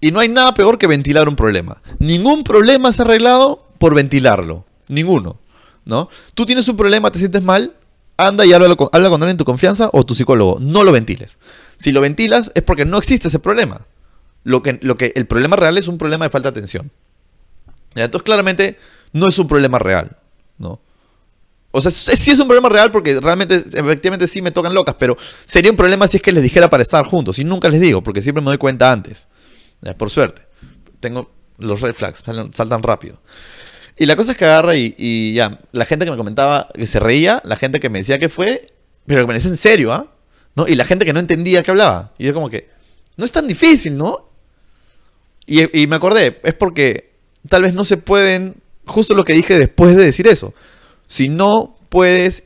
[0.00, 1.80] Y no hay nada peor que ventilar un problema.
[1.98, 4.64] Ningún problema se ha arreglado por ventilarlo.
[4.88, 5.38] Ninguno.
[5.84, 6.08] ¿No?
[6.34, 7.74] Tú tienes un problema, te sientes mal,
[8.16, 10.58] anda y habla con alguien en tu confianza o tu psicólogo.
[10.60, 11.38] No lo ventiles.
[11.76, 13.86] Si lo ventilas es porque no existe ese problema.
[14.44, 16.90] Lo que, lo que, el problema real es un problema de falta de atención.
[17.94, 18.78] Entonces, claramente,
[19.12, 20.16] no es un problema real.
[20.58, 20.80] ¿no?
[21.76, 25.16] O sea, sí es un problema real porque realmente, efectivamente, sí me tocan locas, pero
[25.44, 27.40] sería un problema si es que les dijera para estar juntos.
[27.40, 29.26] Y nunca les digo, porque siempre me doy cuenta antes.
[29.98, 30.42] Por suerte.
[31.00, 33.20] Tengo los red flags, saltan rápido.
[33.98, 37.00] Y la cosa es que agarra y, ya, la gente que me comentaba que se
[37.00, 38.72] reía, la gente que me decía que fue,
[39.06, 40.12] pero que me decía en serio, ¿ah?
[40.54, 40.68] ¿No?
[40.68, 42.12] Y la gente que no entendía que hablaba.
[42.18, 42.70] Y yo como que,
[43.16, 44.28] no es tan difícil, ¿no?
[45.44, 47.10] Y me acordé, es porque
[47.48, 50.54] tal vez no se pueden, justo lo que dije después de decir eso,
[51.06, 52.44] si no puedes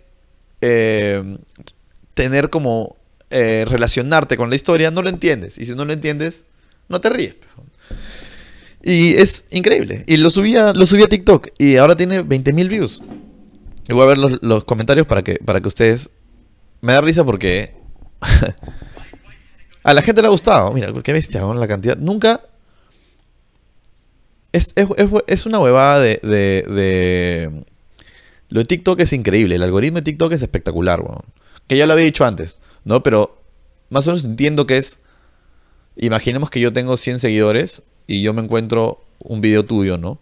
[0.60, 1.38] eh,
[2.14, 2.96] tener como
[3.30, 5.58] eh, relacionarte con la historia, no lo entiendes.
[5.58, 6.44] Y si no lo entiendes,
[6.88, 7.36] no te ríes.
[8.82, 10.04] Y es increíble.
[10.06, 13.02] Y lo subí a, lo subí a TikTok y ahora tiene 20.000 views.
[13.88, 16.10] Y voy a ver los, comentarios para que, para que ustedes...
[16.80, 17.74] Me da risa porque...
[19.82, 20.72] a la gente le ha gustado.
[20.72, 21.54] Mira, qué bestia, ¿no?
[21.54, 21.96] la cantidad.
[21.96, 22.42] Nunca...
[24.52, 24.86] Es, es,
[25.26, 26.20] es- una huevada de-
[28.48, 29.56] Lo de TikTok es increíble.
[29.56, 31.24] El algoritmo de TikTok es espectacular, weón.
[31.66, 33.02] Que ya lo había dicho antes, ¿no?
[33.02, 33.42] Pero
[33.90, 35.00] más o menos entiendo que es...
[35.96, 40.20] Imaginemos que yo tengo 100 seguidores y yo me encuentro un video tuyo, ¿no?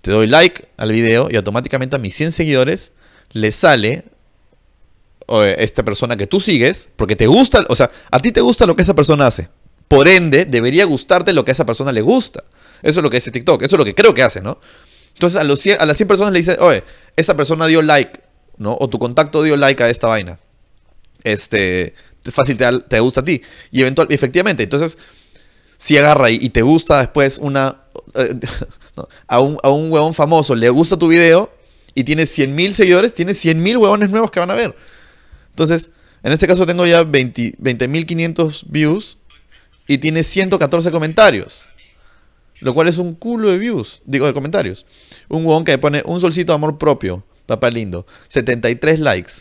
[0.00, 2.94] Te doy like al video y automáticamente a mis 100 seguidores
[3.32, 4.04] les sale
[5.28, 8.64] eh, esta persona que tú sigues porque te gusta, o sea, a ti te gusta
[8.64, 9.48] lo que esa persona hace.
[9.86, 12.44] Por ende, debería gustarte lo que a esa persona le gusta.
[12.82, 14.58] Eso es lo que hace TikTok, eso es lo que creo que hace, ¿no?
[15.14, 16.84] Entonces a, los 100 a las 100 personas le dice, oye,
[17.16, 18.20] esa persona dio like,
[18.56, 18.76] ¿no?
[18.78, 20.38] O tu contacto dio like a esta vaina.
[21.24, 21.94] Este,
[22.32, 23.42] fácil te, gusta a ti.
[23.70, 24.98] Y eventual, efectivamente, entonces
[25.76, 27.82] si agarra y, te gusta después una...
[28.14, 28.34] eh,
[29.28, 31.52] a, un, a un huevón famoso le gusta tu video
[31.94, 34.76] y tienes 100.000 seguidores, tienes 100.000 huevones nuevos que van a ver.
[35.50, 35.90] Entonces,
[36.22, 39.18] en este caso tengo ya 20 20.500 views
[39.86, 41.66] y tiene 114 comentarios.
[42.60, 44.86] Lo cual es un culo de views, digo de comentarios.
[45.28, 48.06] Un huevón que pone un solcito de amor propio, papá lindo.
[48.28, 49.32] 73 likes.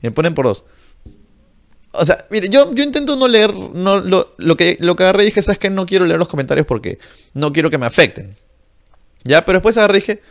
[0.00, 0.64] Y me ponen por dos.
[1.92, 5.22] O sea, mire, yo, yo intento no leer no, lo, lo que, lo que agarré
[5.22, 5.70] y dije, ¿sabes qué?
[5.70, 6.98] No quiero leer los comentarios porque
[7.34, 8.36] no quiero que me afecten.
[9.22, 10.22] Ya, pero después agarré y dije,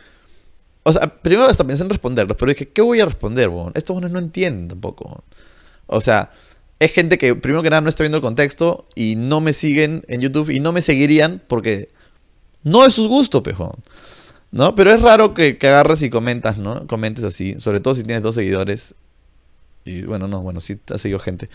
[0.82, 3.72] o sea, primero hasta pensé en responderlos, pero dije, ¿qué voy a responder, weón?
[3.74, 5.24] Estos buenos no entienden tampoco.
[5.86, 6.30] O sea,
[6.84, 10.04] es gente que primero que nada no está viendo el contexto y no me siguen
[10.08, 11.90] en YouTube y no me seguirían porque
[12.62, 13.72] no es su gusto, pejón.
[14.50, 14.74] ¿No?
[14.76, 16.86] Pero es raro que, que agarres y comentas, ¿no?
[16.86, 18.94] Comentes así, sobre todo si tienes dos seguidores.
[19.84, 21.48] Y bueno, no, bueno, sí ha seguido gente.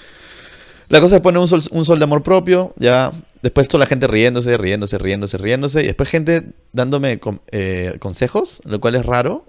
[0.89, 3.13] La cosa es poner un sol, un sol de amor propio, ya.
[3.41, 5.83] Después toda la gente riéndose, riéndose, riéndose, riéndose.
[5.83, 7.19] Y después gente dándome
[7.51, 9.45] eh, consejos, lo cual es raro.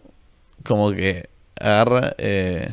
[0.63, 2.15] Como que agarra.
[2.19, 2.71] Eh...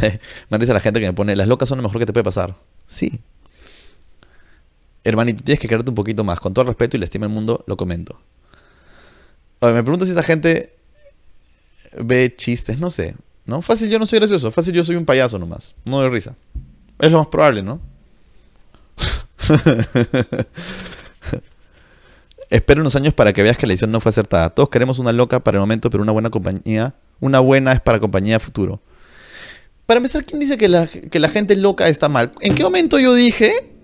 [0.48, 2.24] me dice la gente que me pone: Las locas son lo mejor que te puede
[2.24, 2.56] pasar.
[2.86, 3.20] Sí.
[5.04, 6.40] Hermanito, tienes que quererte un poquito más.
[6.40, 8.20] Con todo el respeto y la estima del mundo, lo comento.
[9.60, 10.76] Oye, me pregunto si esa gente
[11.96, 13.14] ve chistes, no sé.
[13.44, 13.60] ¿No?
[13.62, 14.50] Fácil, yo no soy gracioso.
[14.52, 15.74] Fácil, yo soy un payaso nomás.
[15.84, 16.36] No doy risa.
[16.98, 17.80] Es lo más probable, ¿no?
[22.50, 24.50] Espera unos años para que veas que la edición no fue acertada.
[24.50, 26.94] Todos queremos una loca para el momento, pero una buena compañía.
[27.18, 28.80] Una buena es para compañía futuro.
[29.92, 32.32] Para empezar, ¿quién dice que la, que la gente loca está mal?
[32.40, 33.74] ¿En qué momento yo dije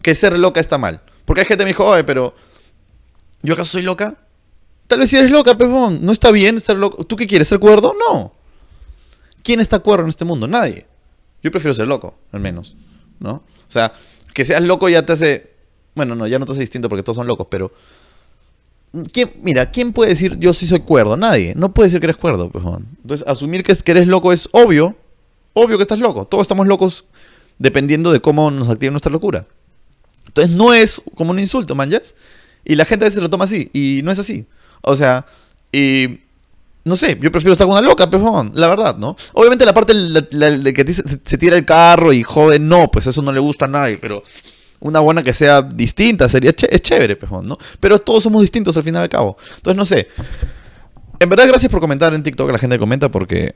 [0.00, 1.00] que ser loca está mal?
[1.24, 2.32] Porque hay gente que me dijo, oye, pero
[3.42, 4.18] ¿yo acaso soy loca?
[4.86, 5.98] Tal vez si eres loca, pepón.
[6.00, 7.02] No está bien estar loco.
[7.02, 7.48] ¿Tú qué quieres?
[7.48, 7.92] ¿Ser cuerdo?
[7.92, 8.34] No.
[9.42, 10.46] ¿Quién está cuerdo en este mundo?
[10.46, 10.86] Nadie.
[11.42, 12.76] Yo prefiero ser loco, al menos.
[13.18, 13.32] ¿No?
[13.32, 13.94] O sea,
[14.32, 15.54] que seas loco ya te hace.
[15.96, 17.72] Bueno, no, ya no te hace distinto porque todos son locos, pero.
[19.12, 21.16] ¿Quién, mira, ¿quién puede decir yo sí soy cuerdo?
[21.16, 21.52] Nadie.
[21.56, 22.86] No puede decir que eres cuerdo, pejón.
[23.02, 25.01] Entonces, asumir que, es, que eres loco es obvio.
[25.54, 26.24] Obvio que estás loco.
[26.24, 27.04] Todos estamos locos
[27.58, 29.46] dependiendo de cómo nos activa nuestra locura.
[30.26, 31.90] Entonces no es como un insulto, man,
[32.64, 34.46] Y la gente a veces lo toma así, y no es así.
[34.82, 35.26] O sea,
[35.70, 36.20] y
[36.84, 39.16] no sé, yo prefiero estar con una loca, pero la verdad, ¿no?
[39.34, 43.30] Obviamente la parte de que se, tira el carro y joven, no, pues eso no
[43.30, 44.22] le gusta a nadie, pero
[44.80, 47.58] una buena que sea distinta sería es chévere, pejón, ¿no?
[47.78, 49.36] Pero todos somos distintos al fin y al cabo.
[49.56, 50.08] Entonces, no sé.
[51.22, 53.54] En verdad, gracias por comentar en TikTok, la gente comenta porque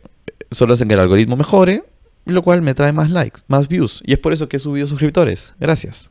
[0.52, 1.83] solo hacen que el algoritmo mejore,
[2.24, 4.05] lo cual me trae más likes, más views.
[4.07, 5.52] Y es por eso que he subido suscriptores.
[5.59, 6.09] Gracias.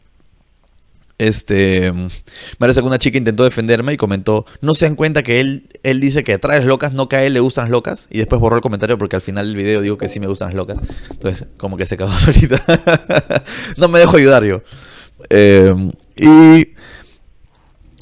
[1.17, 2.09] Este, me
[2.59, 6.01] parece que una chica intentó defenderme y comentó, no se dan cuenta que él, él
[6.01, 8.41] dice que atrae las locas, no que a él le gustan las locas, y después
[8.41, 10.81] borró el comentario porque al final del video digo que sí me gustan las locas.
[11.09, 12.61] Entonces, como que se cagó solita.
[13.77, 14.61] no me dejo ayudar yo.
[15.29, 15.73] Eh,
[16.17, 16.67] y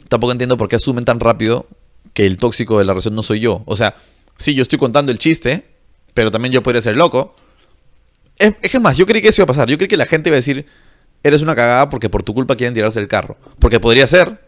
[0.08, 1.68] tampoco entiendo por qué asumen tan rápido
[2.14, 3.64] que el tóxico de la relación no soy yo.
[3.66, 3.96] O sea,
[4.38, 5.66] sí, yo estoy contando el chiste,
[6.14, 7.36] pero también yo podría ser loco.
[8.38, 9.68] Es, es más, yo creí que eso iba a pasar.
[9.70, 10.66] Yo creí que la gente iba a decir,
[11.24, 13.38] eres una cagada porque por tu culpa quieren tirarse del carro.
[13.60, 14.40] Porque podría ser.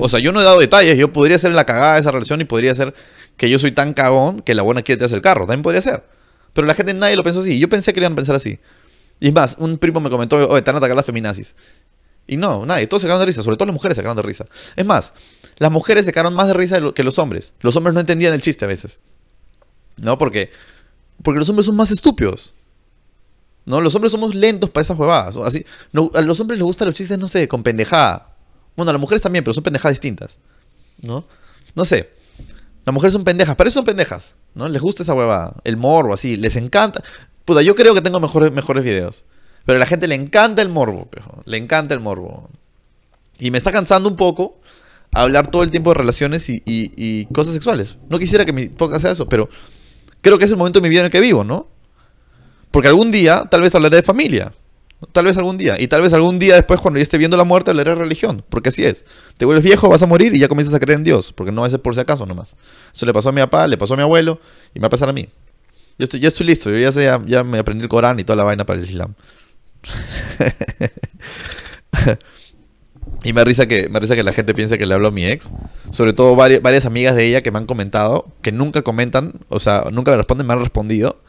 [0.00, 0.98] O sea, yo no he dado detalles.
[0.98, 2.94] Yo podría ser la cagada de esa relación y podría ser
[3.36, 5.46] que yo soy tan cagón que la buena quiere tirarse del carro.
[5.46, 6.04] También podría ser.
[6.52, 7.58] Pero la gente nadie lo pensó así.
[7.58, 8.58] Yo pensé que iban a pensar así.
[9.20, 11.54] Y es más, un primo me comentó, oye, te van a las feminazis.
[12.26, 14.22] Y no, nadie, todos se quedaron de risa, sobre todo las mujeres se quedaron de
[14.22, 14.46] risa.
[14.74, 15.14] Es más,
[15.58, 17.54] las mujeres se quedaron más de risa que los hombres.
[17.60, 19.00] Los hombres no entendían el chiste a veces.
[19.96, 20.18] ¿No?
[20.18, 20.50] Porque,
[21.22, 22.52] porque los hombres son más estúpidos.
[23.64, 23.80] ¿No?
[23.80, 25.36] Los hombres somos lentos para esas huevadas.
[25.38, 25.64] Así,
[26.14, 28.34] a los hombres les gustan los chistes, no sé, con pendejada.
[28.76, 30.38] Bueno, a las mujeres también, pero son pendejadas distintas.
[31.00, 31.26] ¿No?
[31.74, 32.10] No sé.
[32.84, 34.36] Las mujeres son pendejas, pero eso son pendejas.
[34.54, 34.68] ¿No?
[34.68, 35.54] Les gusta esa huevada.
[35.64, 36.36] El morbo, así.
[36.36, 37.02] Les encanta.
[37.44, 39.24] Puta, yo creo que tengo mejores, mejores videos.
[39.66, 41.08] Pero a la gente le encanta el morbo,
[41.44, 42.48] le encanta el morbo.
[43.38, 44.60] Y me está cansando un poco
[45.12, 47.96] hablar todo el tiempo de relaciones y, cosas sexuales.
[48.08, 49.50] No quisiera que mi podcast sea eso, pero
[50.22, 51.68] creo que es el momento de mi vida en el que vivo, ¿no?
[52.70, 54.52] Porque algún día tal vez hablaré de familia.
[55.12, 55.80] Tal vez algún día.
[55.80, 58.44] Y tal vez algún día después, cuando ya esté viendo la muerte, hablaré de religión.
[58.48, 59.04] Porque así es.
[59.36, 61.32] Te vuelves viejo, vas a morir y ya comienzas a creer en Dios.
[61.32, 62.56] Porque no va a ser por si acaso nomás.
[62.94, 64.40] Eso le pasó a mi papá, le pasó a mi abuelo
[64.74, 65.28] y me va a pasar a mí.
[65.98, 68.44] Yo estoy, ya listo, yo ya, sé, ya, me aprendí el Corán y toda la
[68.44, 69.14] vaina para el Islam.
[73.24, 75.26] y me risa que me risa que la gente piense que le hablo a mi
[75.26, 75.52] ex.
[75.90, 79.88] Sobre todo varias, amigas de ella que me han comentado, que nunca comentan, o sea,
[79.92, 81.20] nunca me responden, me han respondido.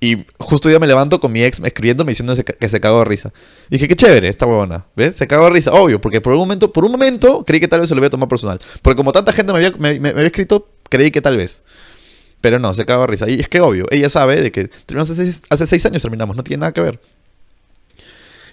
[0.00, 3.32] Y justo yo me levanto con mi ex escribiéndome diciendo que se cagó de risa.
[3.70, 4.86] Y dije, qué chévere esta huevona.
[4.96, 5.14] ¿Ves?
[5.14, 5.70] Se cagó de risa.
[5.72, 8.08] Obvio, porque por un momento, por un momento creí que tal vez se lo voy
[8.08, 8.58] a tomar personal.
[8.82, 11.62] Porque como tanta gente me había, escrito, creí que tal vez.
[12.40, 13.30] Pero no, se acaba de risa.
[13.30, 16.62] Y es que obvio, ella sabe de que terminamos hace seis, años, terminamos, no tiene
[16.62, 17.00] nada que ver.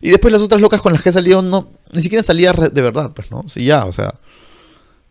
[0.02, 2.82] Y después las otras locas con las que he salido, no, ni siquiera salía de
[2.82, 3.44] verdad, pues, ¿no?
[3.48, 4.16] Sí, ya, o sea.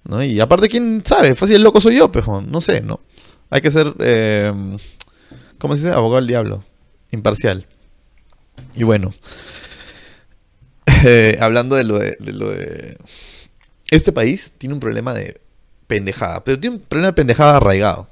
[0.04, 0.22] ¿no?
[0.22, 1.34] Y aparte, ¿quién sabe?
[1.34, 3.00] Fácil el loco soy yo, pues, no sé, ¿no?
[3.50, 4.52] Hay que ser, eh,
[5.58, 5.94] ¿cómo se dice?
[5.94, 6.64] Abogado del diablo.
[7.10, 7.66] Imparcial.
[8.74, 9.14] Y bueno.
[11.04, 12.96] Eh, hablando de lo de, de lo de...
[13.88, 15.40] Este país tiene un problema de
[15.86, 18.08] pendejada, pero tiene un problema de pendejada arraigado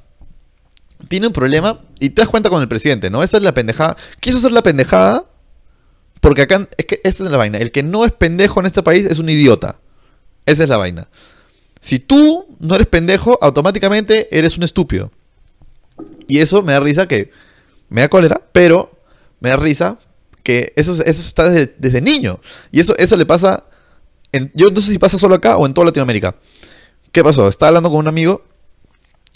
[1.08, 3.22] tiene un problema y te das cuenta con el presidente, ¿no?
[3.22, 3.96] Esa es la pendejada.
[4.20, 5.24] Quiso hacer la pendejada
[6.26, 7.58] porque acá es que esta es la vaina.
[7.58, 9.78] El que no es pendejo en este país es un idiota.
[10.44, 11.06] Esa es la vaina.
[11.78, 15.12] Si tú no eres pendejo, automáticamente eres un estúpido.
[16.26, 17.30] Y eso me da risa que
[17.90, 18.90] me da cólera, pero
[19.38, 20.00] me da risa
[20.42, 22.40] que eso, eso está desde, niño.
[22.72, 23.62] Y eso, eso le pasa,
[24.32, 26.34] en, yo no sé si pasa solo acá o en toda Latinoamérica.
[27.12, 27.46] ¿Qué pasó?
[27.46, 28.42] Estaba hablando con un amigo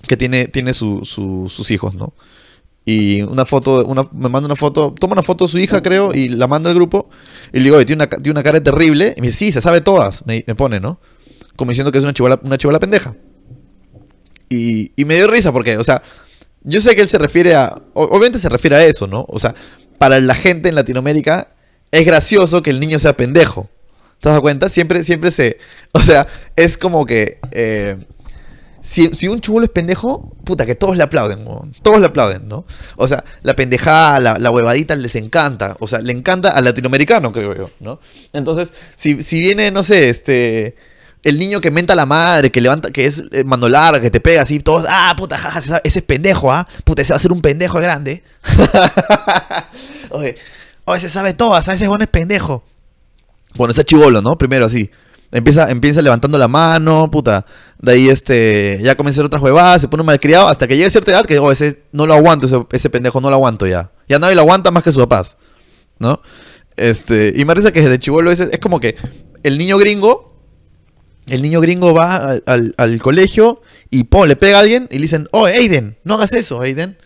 [0.09, 2.14] que tiene, tiene sus hijos, ¿no?
[2.85, 6.12] Y una foto, una, me manda una foto, toma una foto de su hija, creo,
[6.14, 7.09] y la manda al grupo.
[7.53, 9.14] Y le digo, oye, tiene una, tiene una cara terrible.
[9.16, 11.01] Y me dice, sí, se sabe todas, me, pone, ¿no?
[11.57, 13.16] Como diciendo que es una chivola, una chivola pendeja.
[14.49, 16.03] Y, y me dio risa porque, o sea,
[16.62, 17.81] yo sé que él se refiere a.
[17.95, 19.25] Obviamente se refiere a eso, ¿no?
[19.29, 19.55] O sea,
[19.99, 21.55] para la gente en Latinoamérica
[21.90, 23.69] es gracioso que el niño sea pendejo.
[24.21, 24.69] ¿Te das cuenta?
[24.69, 25.59] Siempre, siempre se.
[25.93, 27.38] O sea, es como que.
[27.53, 27.97] Eh,
[28.83, 31.45] si, un chubulo es pendejo, puta, que todos le aplauden,
[31.83, 32.64] todos le aplauden, ¿no?
[32.97, 37.55] O sea, la pendejada, la, huevadita les encanta, o sea, le encanta al latinoamericano, creo
[37.55, 38.01] yo, ¿no?
[38.33, 40.77] Entonces, si, viene, no sé, este,
[41.23, 44.11] el niño que menta a la madre, que levanta, que es eh, mano larga, que
[44.11, 46.66] te pega así, todos, ah, puta, jaja, ese es pendejo, ¿ah?
[46.85, 48.23] Puta, ese va a ser un pendejo grande.
[50.11, 50.37] oye,
[50.87, 51.81] oye, se sabe todo, ¿sabes?
[51.81, 52.64] Ese bueno es pendejo.
[53.55, 54.38] Bueno, ese chivolo, ¿no?
[54.38, 54.90] Primero así.
[55.33, 57.47] Empieza, empieza levantando la mano, puta.
[57.79, 60.90] De ahí este, ya comienza a hacer otras se pone malcriado, hasta que llegue a
[60.90, 63.93] cierta edad que oh, ese no lo aguanto, ese, pendejo no lo aguanto ya.
[64.09, 65.37] Ya nadie lo aguanta más que sus papás.
[65.99, 66.21] ¿No?
[66.77, 68.97] Este, y me parece que desde chivolo es, es como que
[69.43, 70.35] el niño gringo,
[71.29, 75.47] el niño gringo va al, colegio y le pega a alguien y le dicen, oh,
[75.47, 76.97] Aiden, no hagas eso, Aiden.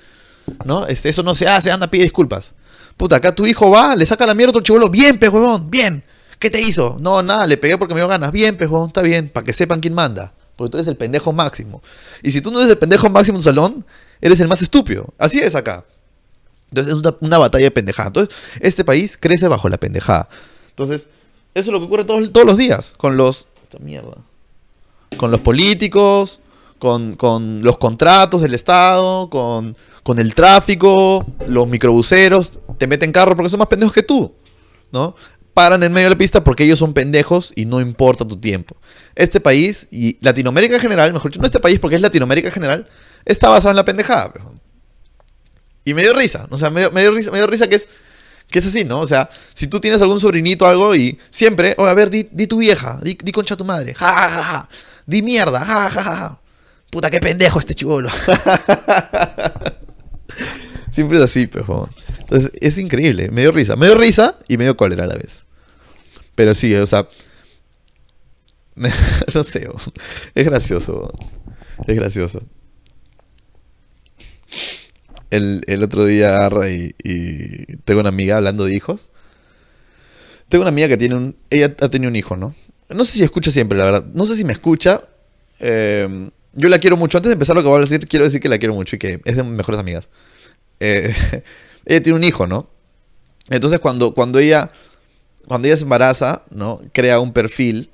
[0.65, 0.87] ¿no?
[0.87, 2.55] Este, eso no se hace, anda, pide disculpas.
[2.97, 5.71] Puta, acá tu hijo va, le saca la mierda a otro chivolo, bien, pe huevón,
[5.71, 6.05] bien.
[6.39, 6.97] ¿Qué te hizo?
[7.01, 8.33] No, nada, le pegué porque me dio ganas.
[8.33, 10.35] Bien, pe huevón, está bien, para que sepan quién manda.
[10.57, 11.83] Porque tú eres el pendejo máximo.
[12.23, 13.85] Y si tú no eres el pendejo máximo en tu salón,
[14.21, 15.13] eres el más estúpido.
[15.19, 15.85] Así es acá.
[16.71, 18.09] Entonces es una, batalla de pendejada.
[18.09, 20.29] Entonces, este país crece bajo la pendejada.
[20.71, 21.03] Entonces,
[21.55, 23.47] eso es lo que ocurre todos, todos los días con los...
[23.63, 24.17] Esta mierda.
[25.17, 26.41] Con los políticos,
[26.79, 33.37] con, con los contratos del Estado, con, con el tráfico, los microbuseros, te meten carro
[33.37, 34.33] porque son más pendejos que tú,
[34.93, 35.15] ¿no?
[35.55, 38.77] Paran en medio de la pista porque ellos son pendejos y no importa tu tiempo.
[39.15, 42.55] Este país y Latinoamérica en general, mejor dicho, no este país porque es Latinoamérica en
[42.55, 42.89] general,
[43.25, 44.33] está basado en la pendejada.
[44.33, 44.53] pero-
[45.85, 47.89] Y me dio risa, o sea, me dio, risa, me dio risa que es,
[48.51, 48.99] que es así, ¿no?
[49.01, 52.25] O sea, si tú tienes algún sobrinito o algo y siempre, oye, a ver, di,
[52.47, 54.69] tu vieja, di, di concha a tu madre, ja, ja, ja, ja,
[55.07, 56.41] di mierda, ja, ja, ja, ja.
[56.91, 58.09] Puta, qué pendejo este chivolo.
[60.93, 61.89] Siempre es así, pero
[62.21, 63.29] Entonces, es increíble.
[63.31, 63.75] Me dio risa.
[63.75, 65.44] Me dio risa y me dio cólera a la vez.
[66.35, 67.09] Pero sí, o sea.
[68.75, 68.91] me-
[69.35, 69.69] no sé.
[70.35, 71.13] Es gracioso.
[71.87, 72.43] Es gracioso.
[75.31, 76.95] El, el otro día agarra y,
[77.85, 79.11] tengo una amiga hablando de hijos.
[80.49, 81.37] Tengo una amiga que tiene un.
[81.51, 82.55] Ella ha tenido un hijo, ¿no?
[82.91, 84.05] No sé si escucha siempre, la verdad.
[84.13, 85.03] No sé si me escucha.
[85.59, 87.19] Eh, yo la quiero mucho.
[87.19, 88.99] Antes de empezar lo que voy a decir, quiero decir que la quiero mucho y
[88.99, 90.11] que es de mis mejores amigas.
[90.81, 91.15] Eh,
[91.87, 92.69] ella tiene un hijo, ¿no?
[93.51, 94.71] Entonces cuando, cuando ella
[95.47, 96.81] cuando ella se embaraza, ¿no?
[96.93, 97.91] Crea un perfil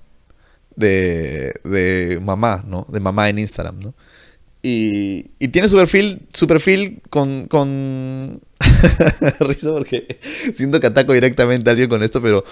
[0.77, 2.87] de, de mamá, ¿no?
[2.89, 3.95] De mamá en Instagram, ¿no?
[4.63, 7.47] Y, y tiene su perfil, su perfil con...
[7.47, 8.41] con...
[9.41, 10.19] Risa porque
[10.55, 12.45] siento que ataco directamente a alguien con esto, pero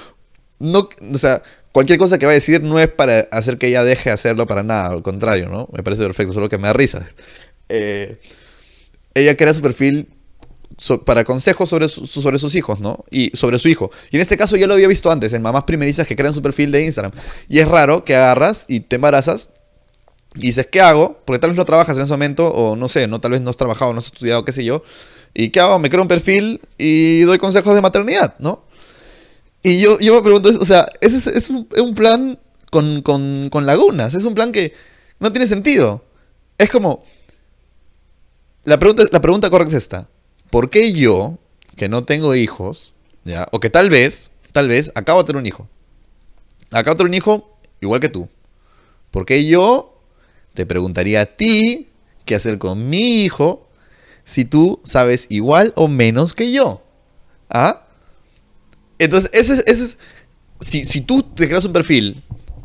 [0.58, 3.84] no, o sea, cualquier cosa que va a decir no es para hacer que ella
[3.84, 5.68] deje de hacerlo para nada, al contrario, ¿no?
[5.72, 7.06] Me parece perfecto, solo que me da risa.
[7.68, 8.18] Eh,
[9.14, 10.08] ella crea su perfil
[11.04, 13.04] para consejos sobre, su- sobre sus hijos, ¿no?
[13.10, 13.90] Y sobre su hijo.
[14.10, 16.42] Y en este caso ya lo había visto antes, en mamás primerizas que crean su
[16.42, 17.12] perfil de Instagram.
[17.48, 19.50] Y es raro que agarras y te embarazas
[20.34, 21.20] y dices, ¿qué hago?
[21.24, 23.50] Porque tal vez no trabajas en ese momento, o no sé, no tal vez no
[23.50, 24.82] has trabajado, no has estudiado, qué sé yo.
[25.34, 25.78] ¿Y qué hago?
[25.78, 28.64] Me creo un perfil y doy consejos de maternidad, ¿no?
[29.62, 32.38] Y yo, yo me pregunto, o sea, ese es, es un, plan
[32.70, 34.72] con, con, con lagunas, es un plan que
[35.18, 36.04] no tiene sentido.
[36.56, 37.04] Es como,
[38.64, 40.08] la pregunta, la pregunta correcta es esta.
[40.50, 41.38] ¿Por qué yo,
[41.76, 45.46] que no tengo hijos, ya, o que tal vez, tal vez, acabo de tener un
[45.46, 45.68] hijo?
[46.70, 48.28] Acabo de tener un hijo igual que tú.
[49.10, 50.00] ¿Por qué yo
[50.54, 51.90] te preguntaría a ti
[52.24, 53.68] qué hacer con mi hijo
[54.24, 56.82] si tú sabes igual o menos que yo?
[57.50, 57.86] ¿Ah?
[58.98, 59.98] Entonces, ese, es- ese es.
[60.60, 62.22] Si, si tú te creas un perfil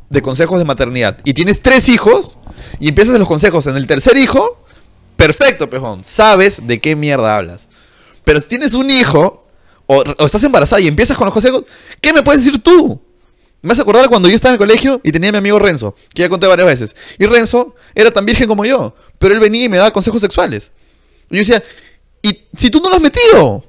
[0.10, 2.40] de consejos de maternidad y tienes tres hijos
[2.80, 4.66] y empiezas los consejos en el tercer hijo,
[5.16, 6.04] perfecto, pejón.
[6.04, 7.70] Sabes de qué mierda hablas.
[8.24, 9.46] Pero si tienes un hijo
[9.86, 11.66] o, o estás embarazada y empiezas con los consejos,
[12.02, 13.02] ¿qué me puedes decir tú?
[13.62, 15.58] Me vas a acordar cuando yo estaba en el colegio y tenía a mi amigo
[15.58, 16.96] Renzo, que ya conté varias veces.
[17.18, 20.72] Y Renzo era tan virgen como yo, pero él venía y me daba consejos sexuales.
[21.30, 21.64] Y yo decía,
[22.22, 23.64] ¿y si tú no lo has metido?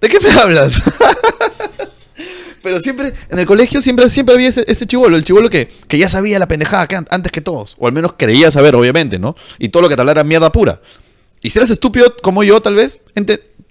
[0.00, 0.74] ¿De qué me hablas?
[2.62, 5.96] Pero siempre, en el colegio siempre, siempre había ese, ese chivolo, el chivolo que, que
[5.96, 7.76] ya sabía la pendejada antes que todos.
[7.78, 9.36] O al menos creía saber, obviamente, ¿no?
[9.58, 10.80] Y todo lo que te hablara mierda pura.
[11.40, 13.00] Y si eres estúpido como yo, tal vez,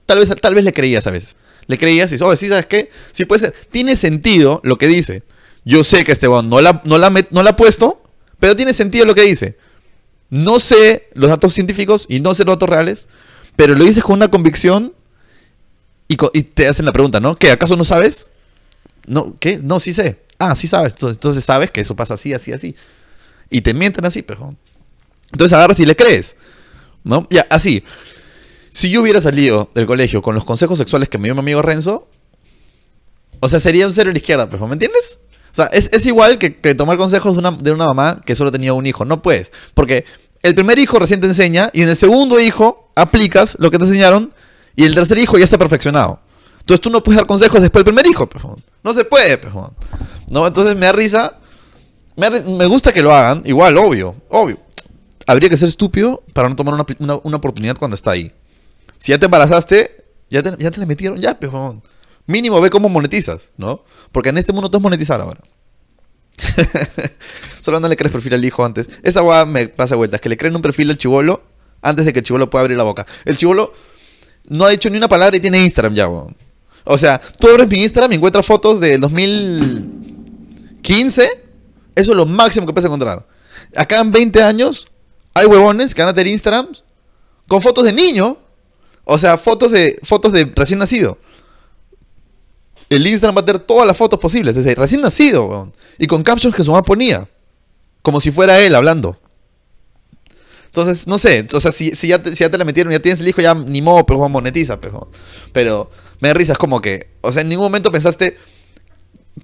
[0.08, 1.38] tal vez, tal vez le creías a veces.
[1.68, 2.90] Le creías y dices, oh, sí, ¿sabes qué?
[3.12, 3.54] Sí puede ser.
[3.72, 5.22] Tiene sentido lo que dice.
[5.66, 8.02] Yo sé que este weón no la, no, la no la ha puesto,
[8.40, 9.58] pero tiene sentido lo que dice.
[10.30, 13.08] No sé los datos científicos y no sé los datos reales,
[13.56, 14.94] pero lo dices con una convicción
[16.08, 17.36] y, co- y te hacen la pregunta, ¿no?
[17.36, 17.52] ¿Qué?
[17.52, 18.32] ¿Acaso no sabes?
[19.06, 19.60] No, ¿qué?
[19.62, 20.22] No, sí sé.
[20.40, 20.94] Ah, sí sabes.
[20.94, 22.76] Entonces, entonces sabes que eso pasa así, así, así.
[23.50, 24.56] Y te mienten así, pero...
[25.32, 26.38] Entonces agarras y le crees.
[27.04, 27.28] ¿No?
[27.30, 27.84] Ya, así.
[28.78, 31.64] Si yo hubiera salido del colegio con los consejos sexuales que me dio mi amigo
[31.64, 32.08] Renzo,
[33.40, 35.18] o sea, sería un cero a la izquierda, pero ¿me entiendes?
[35.52, 38.74] O sea, es, igual que, tomar consejos de una, de una mamá que solo tenía
[38.74, 39.04] un hijo.
[39.04, 39.52] No puedes.
[39.74, 40.06] Porque
[40.44, 43.86] el primer hijo recién te enseña y en el segundo hijo aplicas lo que te
[43.86, 44.32] enseñaron
[44.76, 46.20] y el tercer hijo ya está perfeccionado.
[46.60, 48.64] Entonces tú no puedes dar consejos después del primer hijo, pejón.
[48.84, 49.74] No se puede, pejón.
[50.30, 50.46] ¿No?
[50.46, 51.40] Entonces me da risa.
[52.16, 53.42] Me, me gusta que lo hagan.
[53.44, 54.60] Igual, obvio, obvio.
[55.26, 58.32] Habría que ser estúpido para no tomar una, una- una oportunidad cuando está ahí.
[58.98, 61.82] Si ya te embarazaste, ya te, ya le metieron, ya, pejón.
[62.26, 63.84] Mínimo ve cómo monetizas, ¿no?
[64.12, 65.40] Porque en este mundo todo es monetizar ahora.
[67.62, 68.90] Solo no le crees perfil al hijo antes.
[69.04, 71.44] Esa guada me pasa vueltas, que le creen un perfil al chivolo
[71.82, 73.06] antes de que el chivolo pueda abrir la boca.
[73.26, 73.74] El chivolo
[74.50, 76.36] no ha dicho ni una palabra y tiene Instagram ya, weón.
[76.84, 81.44] O sea, tú abres mi Instagram y encuentras fotos del 2015.
[81.96, 83.28] Eso es lo máximo que puedes encontrar.
[83.76, 84.88] Acá en 20 años
[85.34, 86.86] hay huevones que van a tener Instagrams
[87.48, 88.38] con fotos de niño
[89.10, 91.18] O sea, fotos de, fotos de recién nacido.
[92.90, 95.74] El Instagram va a tener todas las fotos posibles, desde recién nacido, weón.
[95.98, 97.30] Y con captions que su mamá ponía.
[98.02, 99.18] Como si fuera él hablando.
[100.66, 103.00] Entonces, no sé, o sea, si, si, ya, te, si ya te la metieron, ya
[103.00, 105.10] tienes el hijo, ya ni modo, pero monetiza, pero,
[105.54, 105.90] pero
[106.20, 108.38] me da risa, es como que, o sea, en ningún momento pensaste,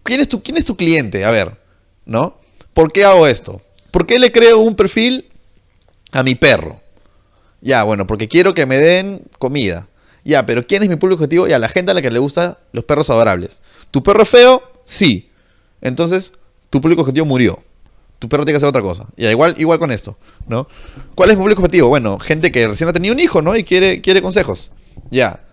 [0.04, 1.24] ¿quién es tu, quién es tu cliente?
[1.24, 1.58] A ver,
[2.06, 2.38] ¿no?
[2.74, 3.62] ¿Por qué hago esto?
[3.92, 5.32] ¿Por qué le creo un perfil
[6.12, 6.83] a mi perro?
[7.64, 9.88] Ya, bueno, porque quiero que me den comida.
[10.26, 11.48] Ya, pero ¿quién es mi público objetivo?
[11.48, 13.62] Ya, la gente a la que le gustan los perros adorables.
[13.90, 14.62] ¿Tu perro es feo?
[14.84, 15.32] Sí.
[15.82, 16.34] Entonces,
[16.70, 17.64] tu público objetivo murió.
[18.20, 19.08] Tu perro tiene que hacer otra cosa.
[19.16, 20.68] Ya, igual, igual con esto, ¿no?
[21.16, 21.88] ¿Cuál es mi público objetivo?
[21.88, 23.56] Bueno, gente que recién ha tenido un hijo, ¿no?
[23.56, 24.72] Y quiere, quiere consejos.
[25.10, 25.46] Ya.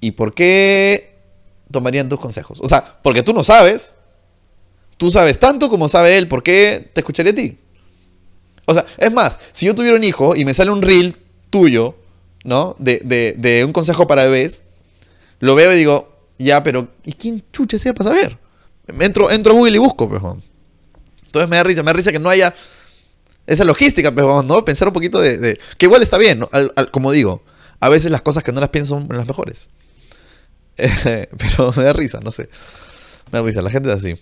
[0.00, 1.18] ¿Y por qué
[1.70, 2.58] tomarían tus consejos?
[2.62, 3.96] O sea, porque tú no sabes.
[4.96, 6.26] Tú sabes tanto como sabe él.
[6.26, 7.58] ¿Por qué te escucharía a ti?
[8.66, 11.16] O sea, es más, si yo tuviera un hijo y me sale un reel
[11.54, 11.94] tuyo,
[12.42, 12.74] ¿no?
[12.80, 14.64] De, de, de un consejo para bebés,
[15.38, 18.40] lo veo y digo, ya, pero ¿y quién chucha sea para saber?
[18.88, 20.42] Entro, entro a Google y busco, pejón.
[21.26, 22.56] Entonces me da risa, me da risa que no haya
[23.46, 24.64] esa logística, pejón, ¿no?
[24.64, 25.60] Pensar un poquito de...
[25.78, 26.50] que igual está bien, ¿no?
[26.90, 27.44] como digo,
[27.78, 29.70] a veces las cosas que no las pienso son las mejores.
[30.74, 32.48] Pero me da risa, no sé.
[33.30, 34.16] Me da risa, la gente es así.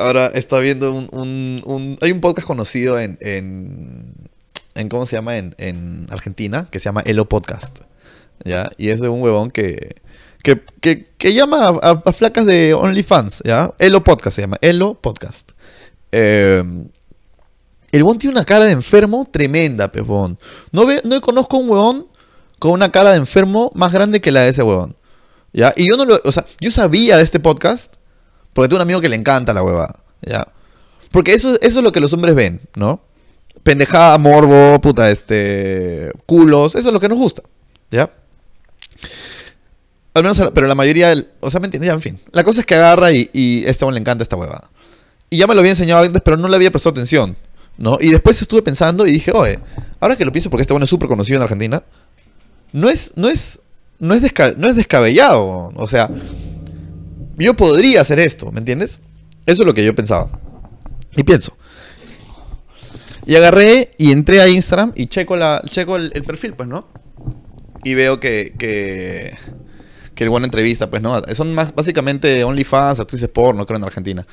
[0.00, 5.36] Ahora está viendo un, Hay un podcast conocido en, en, ¿Cómo se llama?
[5.36, 7.80] En, en, Argentina, que se llama Elo Podcast.
[8.42, 8.70] ¿Ya?
[8.78, 9.96] Y es de un huevón que.
[10.42, 13.74] Que, que, que llama a, flacas de OnlyFans, ¿ya?
[13.78, 15.50] Elo Podcast se llama, Elo Podcast.
[16.12, 16.64] Eh,
[17.92, 20.38] el huevón tiene una cara de enfermo tremenda, pejón.
[20.72, 22.06] No, ve, no conozco un huevón
[22.58, 24.96] con una cara de enfermo más grande que la de ese huevón.
[25.52, 25.74] ¿Ya?
[25.76, 26.18] Y yo no lo.
[26.24, 27.99] O sea, yo sabía de este podcast
[28.52, 30.00] porque tengo un amigo que le encanta la huevada.
[30.22, 30.46] ¿Ya?
[31.10, 33.00] Porque eso, eso es lo que los hombres ven, ¿no?
[33.62, 36.12] Pendejada, morbo, puta, este.
[36.26, 36.74] culos.
[36.74, 37.42] Eso es lo que nos gusta.
[37.90, 38.10] ¿Ya?
[40.14, 41.14] Al menos, pero la mayoría.
[41.40, 41.88] O sea, ¿me entiendes?
[41.88, 42.20] Ya, en fin.
[42.32, 44.70] La cosa es que agarra y, y este le encanta esta huevada.
[45.28, 47.36] Y ya me lo había enseñado antes, pero no le había prestado atención.
[47.80, 47.96] ¿no?
[47.98, 49.58] Y después estuve pensando y dije, oye,
[50.00, 51.82] ahora que lo pienso, porque este bueno es súper conocido en Argentina,
[52.72, 53.60] no es, no es,
[53.98, 55.72] no es, desca no es descabellado.
[55.74, 56.10] O sea,
[57.44, 59.00] yo podría hacer esto, ¿me entiendes?
[59.46, 60.30] Eso es lo que yo pensaba.
[61.16, 61.56] Y pienso.
[63.26, 66.86] Y agarré y entré a Instagram y checo, la, checo el, el perfil, pues, ¿no?
[67.84, 69.36] Y veo que, que,
[70.14, 71.20] que el buena entrevista, pues, ¿no?
[71.34, 74.26] Son más, básicamente OnlyFans, actrices porno, creo, en Argentina.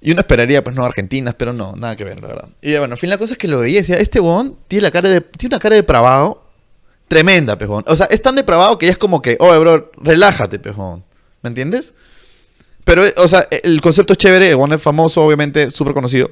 [0.00, 2.48] Y uno esperaría, pues, no, argentinas, pero no, nada que ver, la verdad.
[2.62, 4.82] Y bueno, al fin la cosa es que lo veía y decía, este weón tiene,
[4.82, 6.44] la cara de, tiene una cara de depravado
[7.08, 7.84] tremenda, pejón.
[7.86, 11.04] O sea, es tan depravado que ya es como que, oh, bro, relájate, pejón.
[11.42, 11.94] ¿Me entiendes?
[12.84, 16.30] Pero, o sea, el concepto es chévere, el weón es famoso, obviamente, súper conocido.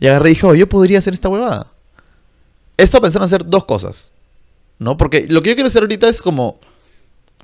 [0.00, 1.72] Y agarré y dije, oh, yo podría hacer esta huevada.
[2.76, 4.12] He estado pensando en hacer dos cosas,
[4.78, 4.96] ¿no?
[4.96, 6.60] Porque lo que yo quiero hacer ahorita es como,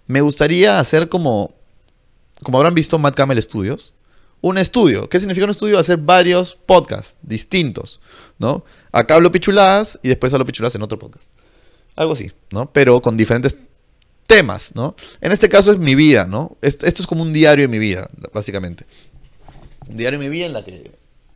[0.07, 1.55] me gustaría hacer como,
[2.43, 3.95] como habrán visto Mad Camel Studios
[4.45, 5.09] un estudio.
[5.09, 5.79] ¿Qué significa un estudio?
[5.79, 8.01] Hacer varios podcasts distintos,
[8.39, 8.63] ¿no?
[8.93, 11.25] Acá hablo pichuladas y después hablo pichuladas en otro podcast.
[11.97, 12.71] Algo así, ¿no?
[12.71, 13.57] Pero con diferentes
[14.27, 14.97] temas, ¿no?
[15.21, 16.57] En este caso es mi vida, ¿no?
[16.63, 18.87] Esto es como un diario de mi vida, básicamente.
[19.89, 20.93] Un diario de mi vida en la que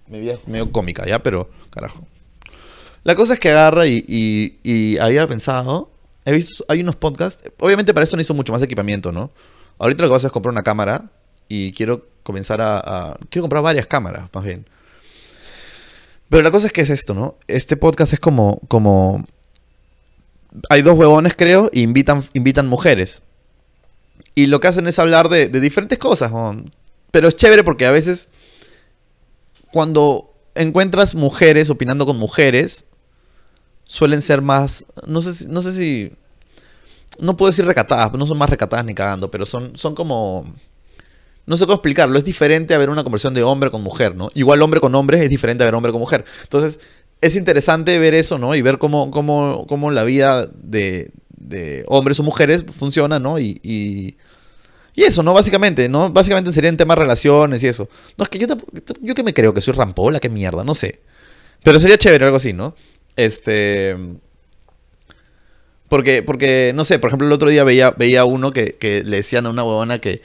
[0.06, 1.22] mi vida es medio cómica, ¿ya?
[1.22, 2.06] Pero, carajo.
[3.04, 5.90] La cosa es que agarra y, y, y había pensado,
[6.24, 9.30] he visto, hay unos podcasts, obviamente para esto necesito mucho más equipamiento, ¿no?
[9.78, 11.10] Ahorita lo que voy a hacer es comprar una cámara
[11.48, 14.66] y quiero comenzar a, a, Quiero comprar varias cámaras, más bien.
[16.28, 17.36] Pero la cosa es que es esto, ¿no?
[17.46, 18.60] Este podcast es como...
[18.68, 19.24] como
[20.68, 23.22] hay dos huevones, creo, y invitan, invitan mujeres.
[24.34, 26.32] Y lo que hacen es hablar de, diferentes cosas.
[27.10, 28.28] Pero es chévere porque a veces...
[29.72, 32.86] Cuando encuentras mujeres opinando con mujeres,
[33.84, 34.86] suelen ser más...
[35.06, 35.46] No sé si...
[35.48, 36.12] No, sé si,
[37.20, 40.46] no puedo decir recatadas, no son más recatadas ni cagando, pero son, son como
[41.48, 44.28] no sé cómo explicarlo, es diferente a ver una conversación de hombre con mujer, ¿no?
[44.34, 46.26] Igual hombre con hombre es diferente a ver hombre con mujer.
[46.42, 46.78] Entonces,
[47.20, 48.54] es interesante ver eso, ¿no?
[48.54, 53.38] Y ver cómo, cómo, cómo la vida de, de, hombres o mujeres funciona, ¿no?
[53.38, 54.16] Y, y,
[54.94, 55.32] y, eso, ¿no?
[55.32, 56.10] Básicamente, ¿no?
[56.10, 57.88] Básicamente serían temas relaciones y eso.
[58.16, 58.46] No, es que yo,
[59.00, 61.00] yo que me creo que soy rampola, qué mierda, no sé.
[61.62, 62.74] Pero sería chévere algo así, ¿no?
[63.16, 63.96] Este...
[65.88, 69.18] Porque, porque, no sé, por ejemplo, el otro día veía, veía uno que, que le
[69.18, 70.20] decían a una huevona que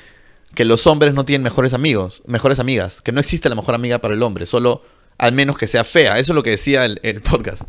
[0.53, 3.99] que los hombres no tienen mejores amigos, mejores amigas, que no existe la mejor amiga
[3.99, 4.81] para el hombre, solo
[5.17, 6.19] al menos que sea fea.
[6.19, 7.63] Eso es lo que decía el, podcast.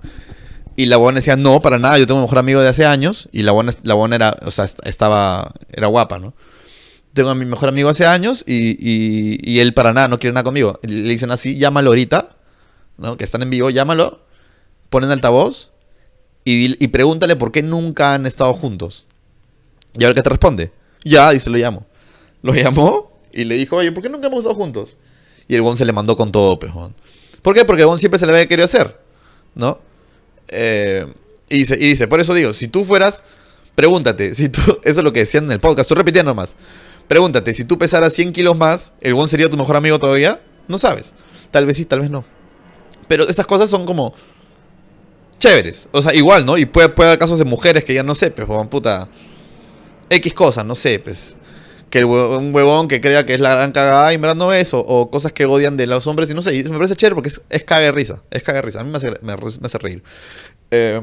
[0.76, 3.28] Y la buena decía, no, para nada, yo tengo un mejor amigo de hace años.
[3.32, 6.34] Y la buena, la era, o sea, estaba, era guapa, ¿no?
[7.12, 10.42] Tengo a mi mejor amigo hace años y, y, él para nada no quiere nada
[10.42, 10.80] conmigo.
[10.82, 12.30] Le dicen así, llámalo ahorita,
[12.98, 13.16] ¿no?
[13.16, 14.24] Que están en vivo, llámalo.
[14.90, 15.70] pon en altavoz
[16.44, 19.06] y, y pregúntale por qué nunca han estado juntos.
[19.96, 20.72] Y a ver qué te responde.
[21.04, 21.86] Ya, dice, lo llamo.
[22.42, 24.96] Lo llamó y le dijo, oye, ¿por qué nunca hemos estado juntos?
[25.48, 26.94] Y el bon se le mandó con todo, pejón.
[27.44, 27.66] ¿Por qué?
[27.66, 28.98] Porque el bon siempre se le había querido hacer,
[29.54, 29.78] ¿no?
[30.48, 31.06] Eh,
[31.50, 33.22] y, dice, y dice, por eso digo, si tú fueras,
[33.74, 36.56] pregúntate, si tú, eso es lo que decían en el podcast, estoy repitiendo nomás.
[37.06, 40.40] Pregúntate, si tú pesaras 100 kilos más, ¿el bon sería tu mejor amigo todavía?
[40.68, 41.12] No sabes.
[41.50, 42.24] Tal vez sí, tal vez no.
[43.08, 44.14] Pero esas cosas son como
[45.36, 45.86] chéveres.
[45.92, 46.56] O sea, igual, ¿no?
[46.56, 49.06] Y puede, puede haber casos de mujeres que ya no sé, pues, puta.
[50.08, 51.36] X cosas, no sé, pues.
[51.94, 54.34] Que el hue- un huevón que crea que es la gran cagada y en verdad
[54.34, 54.74] no es.
[54.74, 56.52] O, cosas que odian de los hombres y no sé.
[56.56, 58.20] Y me parece chévere porque es, es caga de risa.
[58.32, 58.80] Es caga de risa.
[58.80, 60.02] A mí me hace, me, hace reír.
[60.72, 61.00] Eh,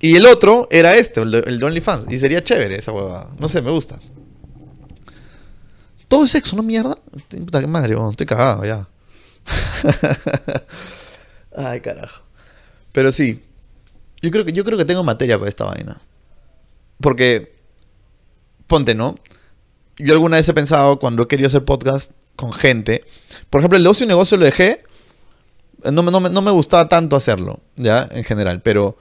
[0.00, 2.12] y el otro era este, el el de OnlyFans.
[2.12, 3.28] Y sería chévere esa huevada.
[3.38, 4.00] No sé, me gusta.
[6.08, 6.98] Todo es sexo, ¿no mierda?
[7.28, 8.88] Puta que madre, huevón, estoy cagado ya.
[11.56, 12.20] Ay, carajo.
[12.90, 13.44] Pero sí.
[14.20, 16.00] Yo creo que yo creo que tengo materia para esta vaina.
[17.00, 17.54] Porque
[18.66, 19.14] ponte, ¿no?
[19.98, 23.04] Yo alguna vez he pensado cuando he querido hacer podcast con gente,
[23.50, 24.84] por ejemplo, el de ocio y negocio lo dejé
[25.90, 28.96] no, no, no me gustaba tanto hacerlo, ya, en general, pero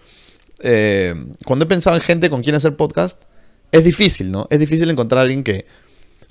[0.61, 1.13] eh,
[1.45, 3.21] cuando he pensado en gente con quien hacer podcast,
[3.71, 4.47] es difícil, ¿no?
[4.49, 5.65] Es difícil encontrar a alguien que...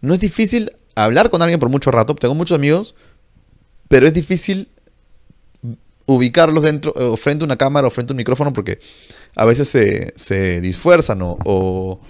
[0.01, 2.95] No es difícil hablar con alguien por mucho rato, tengo muchos amigos,
[3.89, 4.69] pero es difícil
[6.07, 8.81] ubicarlos dentro, o frente a una cámara o frente a un micrófono porque
[9.37, 12.01] a veces se, se disfuerzan o,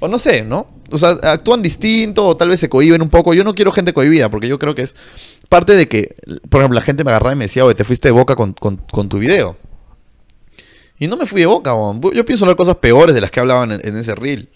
[0.00, 0.68] o no sé, ¿no?
[0.90, 3.34] O sea, actúan distinto o tal vez se cohiben un poco.
[3.34, 4.96] Yo no quiero gente cohibida porque yo creo que es
[5.48, 6.16] parte de que,
[6.48, 8.52] por ejemplo, la gente me agarraba y me decía, oye, te fuiste de boca con,
[8.52, 9.56] con- tu video.
[10.98, 11.72] Y no me fui de boca,
[12.14, 14.48] yo pienso hablar cosas peores de las que hablaban en, ese reel.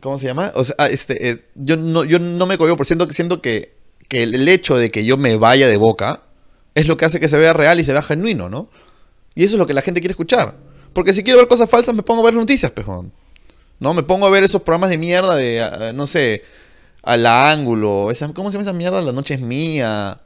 [0.00, 0.52] ¿Cómo se llama?
[0.54, 3.74] O sea, ah, este, eh, yo, no, yo no me cohibo, por siento, siento que,
[4.08, 6.22] que el, el hecho de que yo me vaya de boca
[6.74, 8.68] es lo que hace que se vea real y se vea genuino, ¿no?
[9.34, 10.56] Y eso es lo que la gente quiere escuchar.
[10.92, 13.12] Porque si quiero ver cosas falsas, me pongo a ver noticias, pejón.
[13.84, 13.92] ¿No?
[13.94, 16.42] Me pongo a ver esos programas de mierda de, ah, no sé,
[17.02, 18.10] a la ángulo.
[18.10, 19.02] Esa, ¿Cómo se llama esa mierda?
[19.02, 20.18] La noche es mía.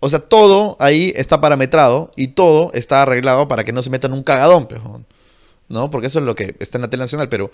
[0.00, 4.12] O sea, todo ahí está parametrado y todo está arreglado para que no se metan
[4.12, 4.68] un cagadón.
[5.68, 5.90] ¿No?
[5.90, 7.50] Porque eso es lo que está en la tele nacional, pero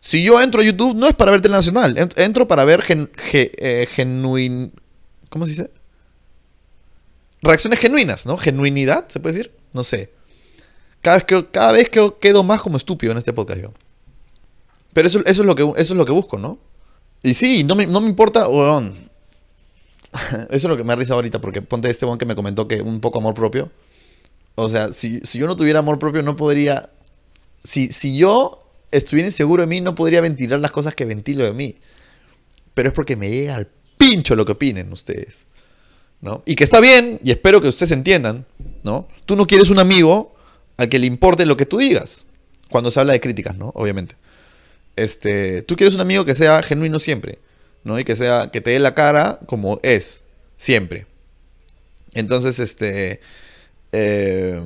[0.00, 1.96] si yo entro a YouTube, no es para ver tele nacional.
[1.96, 4.72] Ent- Entro para ver gen, ge- eh, genuin...
[5.30, 5.70] ¿Cómo se dice?
[7.40, 8.36] Reacciones genuinas, ¿no?
[8.36, 9.52] Genuinidad, ¿se puede decir?
[9.72, 10.12] No sé.
[11.00, 13.72] Cada vez que, cada vez que quedo más como estúpido en este podcast yo.
[14.92, 16.58] Pero eso, eso, es, lo que, eso es lo que busco, ¿no?
[17.22, 19.08] Y sí, no me, no me importa, weón.
[20.30, 22.66] Eso es lo que me da risa ahorita, porque ponte este weón que me comentó
[22.66, 23.70] que un poco amor propio.
[24.54, 26.90] O sea, si, si yo no tuviera amor propio, no podría.
[27.62, 31.52] Si, si yo estuviera inseguro de mí, no podría ventilar las cosas que ventilo de
[31.52, 31.76] mí.
[32.72, 33.68] Pero es porque me llega al
[33.98, 35.46] pincho lo que opinen ustedes.
[36.20, 36.42] ¿no?
[36.46, 38.46] Y que está bien, y espero que ustedes entiendan,
[38.82, 39.06] ¿no?
[39.24, 40.34] Tú no quieres un amigo
[40.76, 42.24] al que le importe lo que tú digas.
[42.70, 43.70] Cuando se habla de críticas, ¿no?
[43.74, 44.16] Obviamente.
[44.98, 47.38] Este, tú quieres un amigo que sea genuino siempre,
[47.84, 47.98] ¿no?
[48.00, 50.24] Y que sea, que te dé la cara como es,
[50.56, 51.06] siempre.
[52.14, 53.20] Entonces, este.
[53.92, 54.60] eh,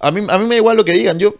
[0.00, 1.18] a, mí, a mí me da igual lo que digan.
[1.18, 1.34] Yo,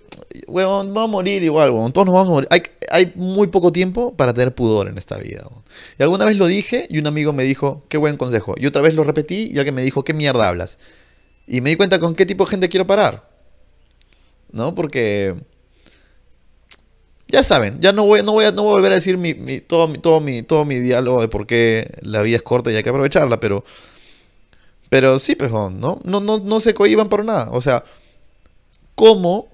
[0.47, 1.93] weón, vamos a morir igual, weón.
[1.93, 2.49] Todos nos vamos a morir.
[2.51, 5.63] Hay, hay muy poco tiempo para tener pudor en esta vida, weón.
[5.99, 8.55] Y alguna vez lo dije y un amigo me dijo, qué buen consejo.
[8.59, 10.79] Y otra vez lo repetí y alguien me dijo, qué mierda hablas.
[11.47, 13.31] Y me di cuenta con qué tipo de gente quiero parar.
[14.53, 14.75] ¿No?
[14.75, 15.37] Porque.
[17.31, 19.35] Ya saben, ya no voy, no voy, a, no voy a volver a decir mi,
[19.35, 22.73] mi- todo, mi, todo, mi, todo mi diálogo de por qué la vida es corta
[22.73, 23.65] y hay que aprovecharla, pero.
[24.89, 26.01] Pero sí, pejón, ¿no?
[26.05, 27.51] No, no, no se cohiban por nada.
[27.53, 27.85] O sea,
[28.97, 29.49] ¿cómo?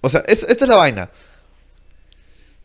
[0.00, 1.10] O sea, es- esta es la vaina.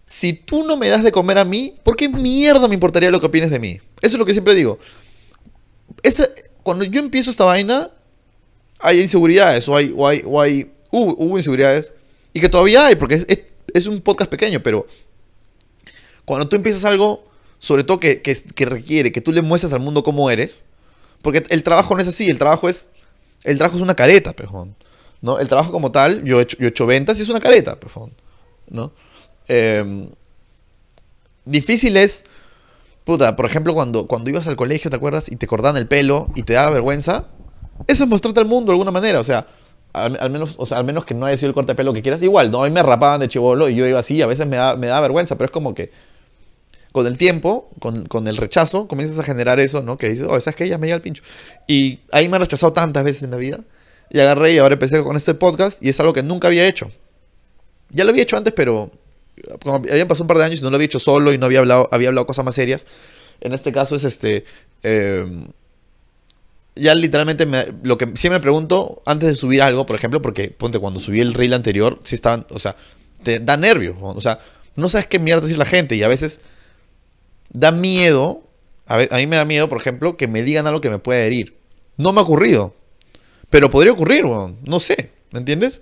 [0.06, 3.20] Si tú no me das de comer a mí, ¿por qué mierda me importaría lo
[3.20, 3.80] que opines de mí?
[4.02, 4.80] Eso es lo que siempre digo.
[6.04, 6.28] Esta-
[6.64, 7.92] cuando yo empiezo esta vaina,
[8.80, 11.94] hay inseguridades o hay, o hay, o hay hubo, inseguridades
[12.34, 13.28] y que todavía hay porque es-
[13.74, 14.86] es un podcast pequeño, pero
[16.26, 17.24] cuando tú empiezas algo,
[17.60, 20.64] sobre todo que, que, requiere que tú le muestres al mundo cómo eres,
[21.22, 22.90] porque el trabajo no es así, el trabajo es
[23.44, 24.76] el trabajo es una careta, pejón,
[25.22, 25.40] ¿no?
[25.40, 27.80] El trabajo como tal, yo he hecho, yo he hecho ventas y es una careta,
[27.80, 28.14] pejón,
[28.70, 28.92] ¿no?
[29.48, 30.08] Eh,
[31.46, 32.24] difícil es
[33.04, 35.32] Puta, por ejemplo, cuando, cuando ibas al colegio, ¿te acuerdas?
[35.32, 37.26] Y te cortaban el pelo y te daba vergüenza.
[37.88, 39.20] Eso es mostrarte al mundo de alguna manera.
[39.20, 39.48] O sea,
[39.94, 42.02] al, menos, o sea, al menos que no haya sido el corte de pelo que
[42.02, 42.22] quieras.
[42.24, 42.64] Igual, ¿no?
[42.64, 44.22] A mí me rapaban de chivolo y yo iba así.
[44.22, 45.92] A veces me da, me da vergüenza, pero es como que
[46.92, 49.98] con el tiempo, con, con el rechazo, comienzas a generar eso, ¿no?
[49.98, 51.24] Que dices, oh, ¿sabes que Ella me llega al pincho.
[51.68, 53.60] Y ahí me han rechazado tantas veces en la vida.
[54.10, 56.92] Y agarré y ahora empecé con este podcast y es algo que nunca había hecho.
[57.90, 58.92] Ya lo había hecho antes, pero
[59.62, 61.46] como habían pasado un par de años y no lo había hecho solo y no
[61.46, 62.86] había hablado, había hablado cosas más serias.
[63.40, 64.46] En este caso es este.
[64.84, 65.26] eh,
[66.76, 70.50] ya literalmente me- lo que siempre me pregunto antes de subir algo, por ejemplo, porque
[70.50, 72.76] ponte cuando subí el reel anterior, sí estaban, o sea,
[73.24, 74.40] te da nervios, o sea,
[74.76, 76.40] no sabes qué mierda decir la gente y a veces
[77.50, 78.44] da miedo,
[78.88, 81.58] a, mí me da miedo, por ejemplo, que me digan algo que me pueda herir.
[81.98, 82.74] No me ha ocurrido,
[83.50, 85.82] pero podría ocurrir, no sé, ¿me entiendes?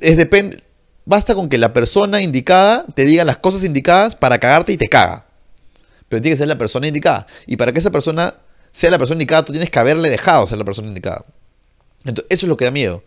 [0.00, 0.62] Es depende,
[1.04, 4.88] basta con que la persona indicada te diga las cosas indicadas para cagarte y te
[4.88, 5.26] caga.
[6.08, 7.26] Pero tiene que ser la persona indicada.
[7.46, 8.34] Y para que esa persona
[8.72, 11.24] sea la persona indicada, tú tienes que haberle dejado ser la persona indicada.
[12.04, 13.04] Entonces, eso es lo que da miedo.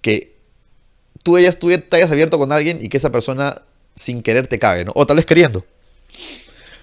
[0.00, 0.36] Que
[1.22, 3.62] tú, tú te hayas abierto con alguien y que esa persona
[3.94, 4.92] sin querer te cague, ¿no?
[4.94, 5.64] O tal vez queriendo.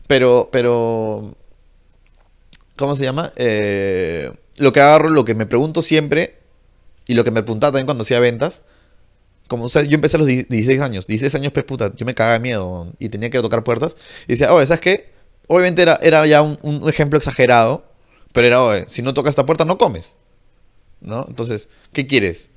[0.08, 1.36] Pero, pero...
[2.76, 3.32] ¿Cómo se llama?
[3.36, 6.40] Eh, lo que agarro, lo que me pregunto siempre,
[7.06, 8.64] y lo que me preguntaba también cuando hacía ventas,
[9.48, 12.34] como yo empecé a los 10 16 años, 16 años, pues puta, yo me cagaba
[12.34, 13.96] de miedo y tenía que tocar puertas.
[14.28, 15.14] Y decía, oye, ¿sabes qué?
[15.48, 17.86] Obviamente era, era ya un ejemplo exagerado,
[18.34, 20.18] pero era, oye, si no tocas esta puerta no comes.
[21.00, 21.26] ¿No?
[21.28, 22.50] Entonces, ¿qué quieres?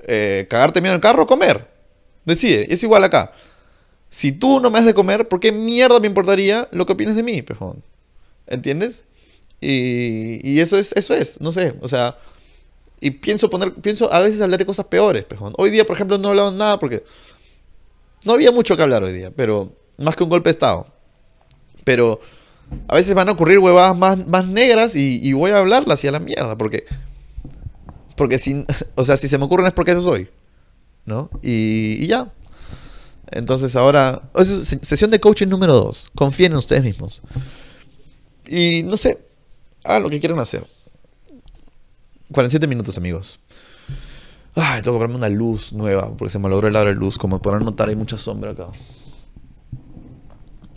[0.00, 1.68] Eh, ¿Cagarte miedo en el carro o comer?
[2.24, 3.32] Decide, es igual acá.
[4.10, 7.16] Si tú no me has de comer, ¿por qué mierda me importaría lo que opines
[7.16, 7.82] de mí, pejón?
[8.46, 9.04] ¿Entiendes?
[9.60, 12.16] Y, y eso es, eso es, no sé, o sea,
[13.00, 15.52] y pienso poner, pienso a veces hablar de cosas peores, pejón.
[15.56, 17.04] Hoy día, por ejemplo, no he hablado nada porque
[18.24, 20.86] no había mucho que hablar hoy día, pero más que un golpe de estado.
[21.84, 22.20] Pero
[22.86, 26.12] a veces van a ocurrir huevadas más, más negras y, voy a hablarlas y a
[26.12, 26.86] la mierda, porque
[28.16, 28.64] porque si,
[28.94, 30.28] o sea, si se me ocurren es porque eso soy,
[31.06, 31.30] ¿no?
[31.42, 32.32] Y, ya.
[33.30, 34.22] Entonces ahora,
[34.82, 36.12] sesión de coaching número 2.
[36.14, 37.20] Confíen en ustedes mismos.
[38.48, 39.18] Y no sé,
[39.84, 40.66] hagan lo que quieran hacer.
[42.32, 43.38] 47 minutos, amigos.
[44.54, 47.18] Ay, tengo que comprarme una luz nueva porque se me logró el aro de luz.
[47.18, 48.68] Como podrán notar, hay mucha sombra acá.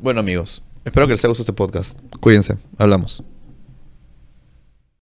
[0.01, 1.99] Bueno, amigos, espero que les haya gustado este podcast.
[2.19, 3.23] Cuídense, hablamos.